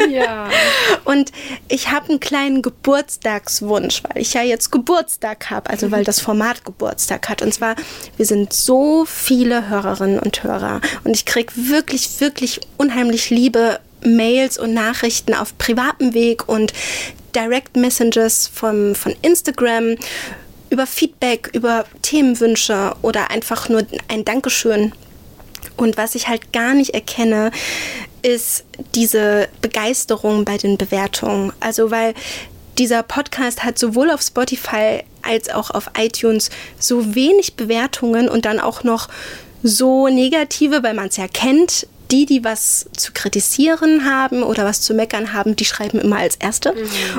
[0.09, 0.49] Ja.
[1.03, 1.31] Und
[1.67, 6.65] ich habe einen kleinen Geburtstagswunsch, weil ich ja jetzt Geburtstag habe, also weil das Format
[6.65, 7.41] Geburtstag hat.
[7.41, 7.75] Und zwar,
[8.17, 14.57] wir sind so viele Hörerinnen und Hörer und ich kriege wirklich, wirklich unheimlich liebe Mails
[14.57, 16.73] und Nachrichten auf privatem Weg und
[17.35, 19.95] Direct Messages vom, von Instagram
[20.73, 24.91] über Feedback, über Themenwünsche oder einfach nur ein Dankeschön.
[25.77, 27.51] Und was ich halt gar nicht erkenne,
[28.23, 28.65] ist
[28.95, 31.53] diese Begeisterung bei den Bewertungen.
[31.59, 32.15] Also weil
[32.79, 36.49] dieser Podcast hat sowohl auf Spotify als auch auf iTunes
[36.79, 39.09] so wenig Bewertungen und dann auch noch
[39.61, 41.87] so negative, weil man es ja kennt.
[42.13, 46.35] Die, die was zu kritisieren haben oder was zu meckern haben, die schreiben immer als
[46.35, 46.75] Erste.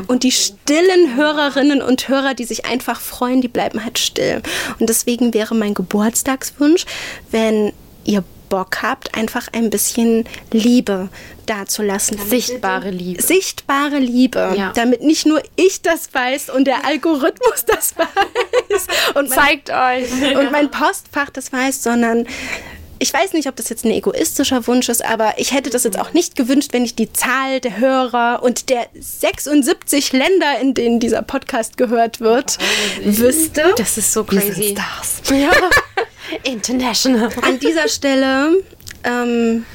[0.07, 4.41] Und die stillen Hörerinnen und Hörer, die sich einfach freuen, die bleiben halt still.
[4.79, 6.85] Und deswegen wäre mein Geburtstagswunsch,
[7.33, 7.73] wenn
[8.05, 11.09] ihr Bock habt, einfach ein bisschen Liebe
[11.47, 12.17] dazulassen.
[12.29, 13.21] Sichtbare Liebe.
[13.21, 14.73] sichtbare Liebe, Ja.
[14.77, 18.87] damit nicht nur ich das weiß und der Algorithmus das weiß
[19.17, 20.37] und mein, Zeigt euch.
[20.37, 22.27] und mein Postfach das weiß, sondern
[23.05, 25.99] ich weiß nicht, ob das jetzt ein egoistischer Wunsch ist, aber ich hätte das jetzt
[25.99, 31.01] auch nicht gewünscht, wenn ich die Zahl der Hörer und der 76 Länder, in denen
[31.01, 32.57] dieser Podcast gehört wird,
[33.05, 33.75] wüsste.
[33.77, 34.75] Das ist so crazy.
[34.75, 35.21] Stars.
[35.29, 35.51] Ja.
[36.51, 37.29] International.
[37.43, 38.63] An dieser Stelle
[39.05, 39.67] ähm,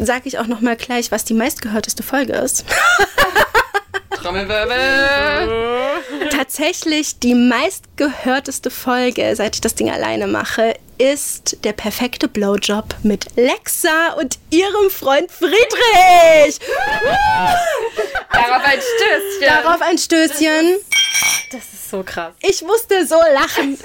[0.00, 2.64] sage ich auch noch mal gleich, was die meistgehörteste Folge ist.
[6.30, 13.26] Tatsächlich die meistgehörteste Folge, seit ich das Ding alleine mache, ist der perfekte Blowjob mit
[13.36, 16.58] Lexa und ihrem Freund Friedrich.
[18.32, 19.46] Darauf ein Stößchen.
[19.46, 20.76] Darauf ein Stößchen.
[21.52, 22.34] Das ist so krass.
[22.40, 23.78] Ich musste so lachen.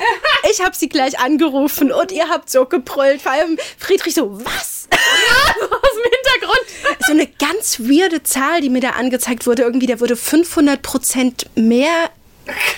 [0.50, 3.22] Ich habe sie gleich angerufen und ihr habt so gebrüllt.
[3.22, 4.88] Vor allem Friedrich so, was?
[4.92, 6.66] Aus dem Hintergrund.
[7.06, 9.64] so eine ganz weirde Zahl, die mir da angezeigt wurde.
[9.64, 12.10] Irgendwie, der wurde 500% mehr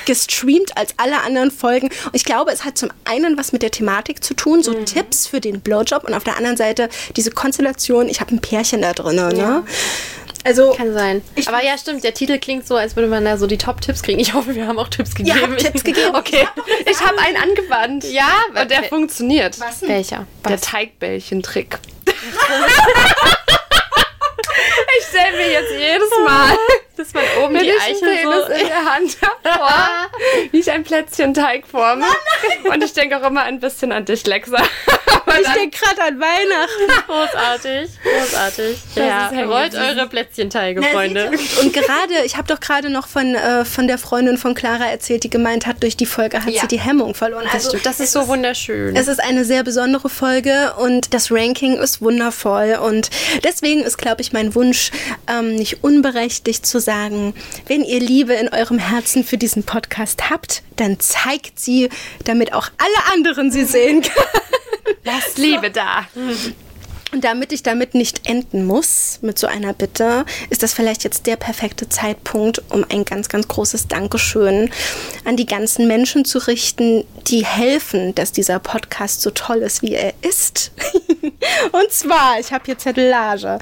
[0.05, 1.87] gestreamt als alle anderen Folgen.
[1.87, 5.27] Und ich glaube, es hat zum einen was mit der Thematik zu tun, so Tipps
[5.27, 8.93] für den Blowjob und auf der anderen Seite diese Konstellation, ich habe ein Pärchen da
[8.93, 9.15] drin.
[9.15, 9.63] Ne?
[10.45, 11.21] Also, Kann sein.
[11.45, 12.03] Aber ja, stimmt.
[12.03, 14.19] Der Titel klingt so, als würde man da so die Top-Tipps kriegen.
[14.19, 15.39] Ich hoffe, wir haben auch Tipps gegeben.
[15.41, 16.13] habt Tipps gegeben.
[16.15, 16.45] Okay.
[16.85, 18.03] Ich habe einen angewandt.
[18.03, 19.57] Ja, Und der funktioniert.
[19.81, 20.27] Welcher?
[20.47, 21.77] Der Teigbällchen-Trick.
[24.99, 26.57] ich stelle mir jetzt jedes Mal,
[26.95, 28.67] Dass man oben wenn die ich Eichel Penis in so...
[28.67, 30.11] der Hand habe, vor,
[30.51, 32.05] wie ich ein Plätzchen Teig forme.
[32.71, 34.61] Und ich denke auch immer ein bisschen an dich, Lexa.
[35.35, 37.07] Ich denke gerade an Weihnachten.
[37.07, 38.77] Großartig, großartig.
[38.95, 41.31] Ja, rollt eure Plätzchenteige, Freunde.
[41.61, 45.23] Und gerade, ich habe doch gerade noch von, äh, von der Freundin von Clara erzählt,
[45.23, 46.61] die gemeint hat, durch die Folge hat Ja.
[46.61, 47.47] sie die Hemmung verloren.
[47.51, 47.85] Das, stimmt.
[47.85, 48.95] das ist so wunderschön.
[48.95, 52.77] Es ist eine sehr besondere Folge und das Ranking ist wundervoll.
[52.83, 53.09] Und
[53.43, 54.91] deswegen ist, glaube ich, mein Wunsch
[55.27, 57.33] ähm, nicht unberechtigt zu sagen,
[57.67, 61.89] wenn ihr Liebe in eurem Herzen für diesen Podcast habt, dann zeigt sie,
[62.25, 64.95] damit auch alle anderen sie sehen können.
[65.03, 66.07] Lass Liebe da.
[67.13, 71.27] Und damit ich damit nicht enden muss mit so einer Bitte, ist das vielleicht jetzt
[71.27, 74.71] der perfekte Zeitpunkt, um ein ganz, ganz großes Dankeschön
[75.23, 79.93] an die ganzen Menschen zu richten, die helfen, dass dieser Podcast so toll ist, wie
[79.93, 80.71] er ist.
[81.71, 83.59] Und zwar, ich habe hier Zettelage.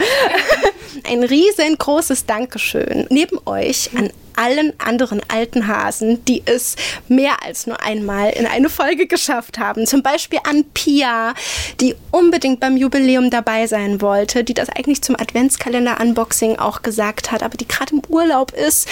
[1.03, 4.11] Ein riesengroßes Dankeschön neben euch an
[4.41, 6.75] allen anderen alten Hasen, die es
[7.07, 9.85] mehr als nur einmal in eine Folge geschafft haben.
[9.85, 11.33] Zum Beispiel an Pia,
[11.79, 17.43] die unbedingt beim Jubiläum dabei sein wollte, die das eigentlich zum Adventskalender-Unboxing auch gesagt hat,
[17.43, 18.87] aber die gerade im Urlaub ist,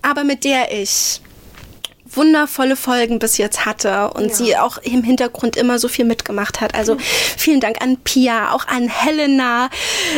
[0.00, 1.20] aber mit der ich
[2.16, 6.74] wundervolle Folgen bis jetzt hatte und sie auch im Hintergrund immer so viel mitgemacht hat.
[6.74, 9.70] Also vielen Dank an Pia, auch an Helena,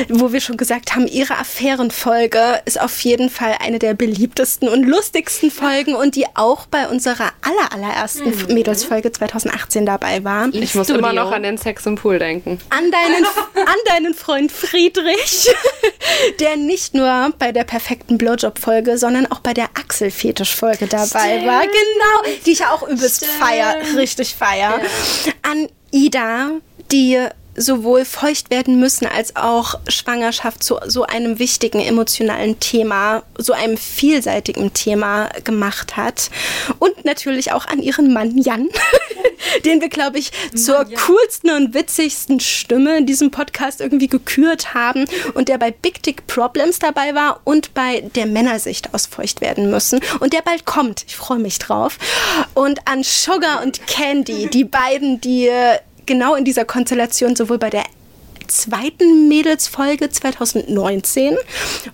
[0.09, 4.85] wo wir schon gesagt haben, ihre Affärenfolge ist auf jeden Fall eine der beliebtesten und
[4.85, 10.49] lustigsten Folgen und die auch bei unserer aller, allerersten Mädelsfolge 2018 dabei war.
[10.53, 10.99] Ich muss Studio.
[10.99, 12.59] immer noch an den Sex im Pool denken.
[12.71, 13.25] An deinen,
[13.55, 15.49] an deinen Freund Friedrich,
[16.41, 21.63] der nicht nur bei der perfekten Blowjob-Folge, sondern auch bei der Axel-Fetisch-Folge dabei war.
[21.95, 24.81] Genau, die ich ja auch übelst feier, richtig feier.
[25.43, 26.51] An Ida,
[26.91, 33.53] die sowohl feucht werden müssen als auch Schwangerschaft zu so einem wichtigen emotionalen Thema, so
[33.53, 36.31] einem vielseitigen Thema gemacht hat.
[36.79, 38.69] Und natürlich auch an ihren Mann Jan,
[39.65, 45.07] den wir, glaube ich, zur coolsten und witzigsten Stimme in diesem Podcast irgendwie gekürt haben
[45.35, 49.71] und der bei Big Dick Problems dabei war und bei der Männersicht aus feucht werden
[49.71, 51.05] müssen und der bald kommt.
[51.07, 51.99] Ich freue mich drauf.
[52.55, 55.51] Und an Sugar und Candy, die beiden, die
[56.07, 57.85] genau in dieser Konstellation sowohl bei der
[58.49, 61.37] zweiten Mädelsfolge 2019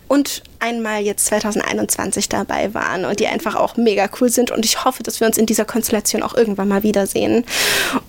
[0.09, 4.85] und einmal jetzt 2021 dabei waren und die einfach auch mega cool sind und ich
[4.85, 7.45] hoffe, dass wir uns in dieser Konstellation auch irgendwann mal wiedersehen.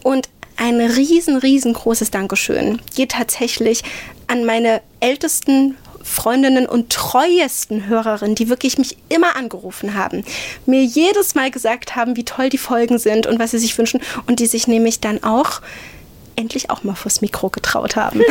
[0.03, 3.83] Und ein riesen, riesengroßes Dankeschön geht tatsächlich
[4.27, 10.23] an meine ältesten Freundinnen und treuesten Hörerinnen, die wirklich mich immer angerufen haben,
[10.65, 14.01] mir jedes Mal gesagt haben, wie toll die Folgen sind und was sie sich wünschen
[14.27, 15.61] und die sich nämlich dann auch
[16.35, 18.21] endlich auch mal vors Mikro getraut haben.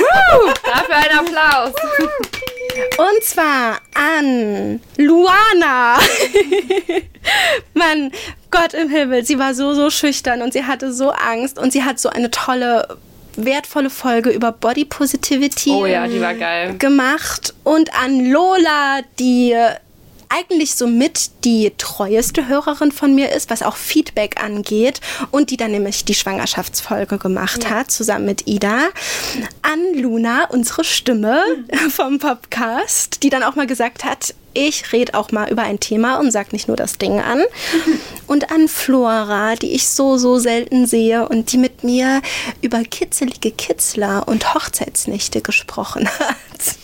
[0.64, 1.72] Dafür ein Applaus.
[2.96, 5.98] Und zwar an Luana.
[7.74, 8.12] Mann,
[8.50, 11.84] Gott im Himmel, sie war so, so schüchtern und sie hatte so Angst und sie
[11.84, 12.98] hat so eine tolle
[13.36, 16.06] wertvolle Folge über Body Positivity Oh ja,
[16.72, 19.56] gemacht und an Lola, die
[20.32, 25.72] eigentlich somit die treueste Hörerin von mir ist, was auch Feedback angeht und die dann
[25.72, 28.88] nämlich die Schwangerschaftsfolge gemacht hat, zusammen mit Ida.
[29.62, 31.42] An Luna, unsere Stimme
[31.90, 36.18] vom Podcast, die dann auch mal gesagt hat, ich rede auch mal über ein Thema
[36.18, 37.42] und sag nicht nur das Ding an.
[38.26, 42.22] Und an Flora, die ich so, so selten sehe und die mit mir
[42.62, 46.76] über kitzelige Kitzler und Hochzeitsnächte gesprochen hat.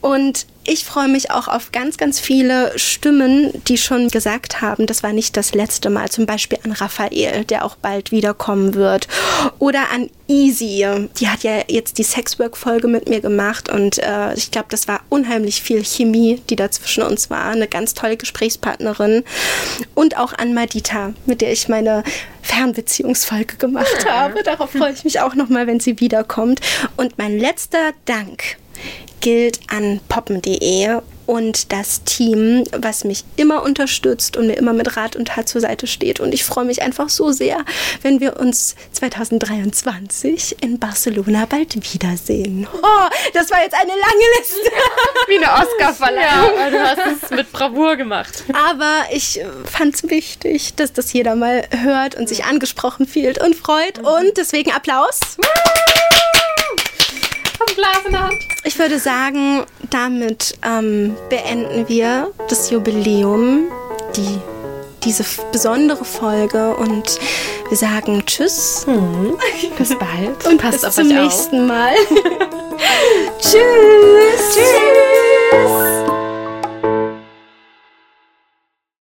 [0.00, 5.02] Und ich freue mich auch auf ganz, ganz viele Stimmen, die schon gesagt haben, das
[5.02, 6.08] war nicht das letzte Mal.
[6.08, 9.08] Zum Beispiel an Raphael, der auch bald wiederkommen wird.
[9.58, 10.86] Oder an Easy,
[11.18, 15.00] die hat ja jetzt die Sexwork-Folge mit mir gemacht und äh, ich glaube, das war
[15.08, 17.46] unheimlich viel Chemie, die da zwischen uns war.
[17.46, 19.24] Eine ganz tolle Gesprächspartnerin.
[19.94, 22.04] Und auch an Madita, mit der ich meine
[22.42, 24.42] Fernbeziehungsfolge gemacht habe.
[24.42, 26.60] Darauf freue ich mich auch nochmal, wenn sie wiederkommt.
[26.96, 28.56] Und mein letzter Dank
[29.20, 35.16] gilt an poppen.de und das Team, was mich immer unterstützt und mir immer mit Rat
[35.16, 36.20] und Tat zur Seite steht.
[36.20, 37.64] Und ich freue mich einfach so sehr,
[38.02, 42.66] wenn wir uns 2023 in Barcelona bald wiedersehen.
[42.82, 44.70] Oh, das war jetzt eine lange Liste.
[45.28, 46.58] Wie eine Oscar-Verleihung.
[46.58, 48.44] Ja, du hast es mit Bravour gemacht.
[48.52, 53.54] Aber ich fand es wichtig, dass das jeder mal hört und sich angesprochen fühlt und
[53.54, 54.00] freut.
[54.00, 55.20] Und deswegen Applaus.
[57.68, 58.38] Ein Glas in der Hand.
[58.64, 63.64] Ich würde sagen, damit ähm, beenden wir das Jubiläum,
[64.16, 64.38] die,
[65.04, 67.18] diese besondere Folge und
[67.68, 68.86] wir sagen Tschüss
[69.78, 70.46] Bis bald.
[70.46, 71.22] und Passt bis auf zum euch auf.
[71.24, 71.94] nächsten Mal.
[73.40, 74.54] Tschüss.
[74.54, 75.91] Tschüss.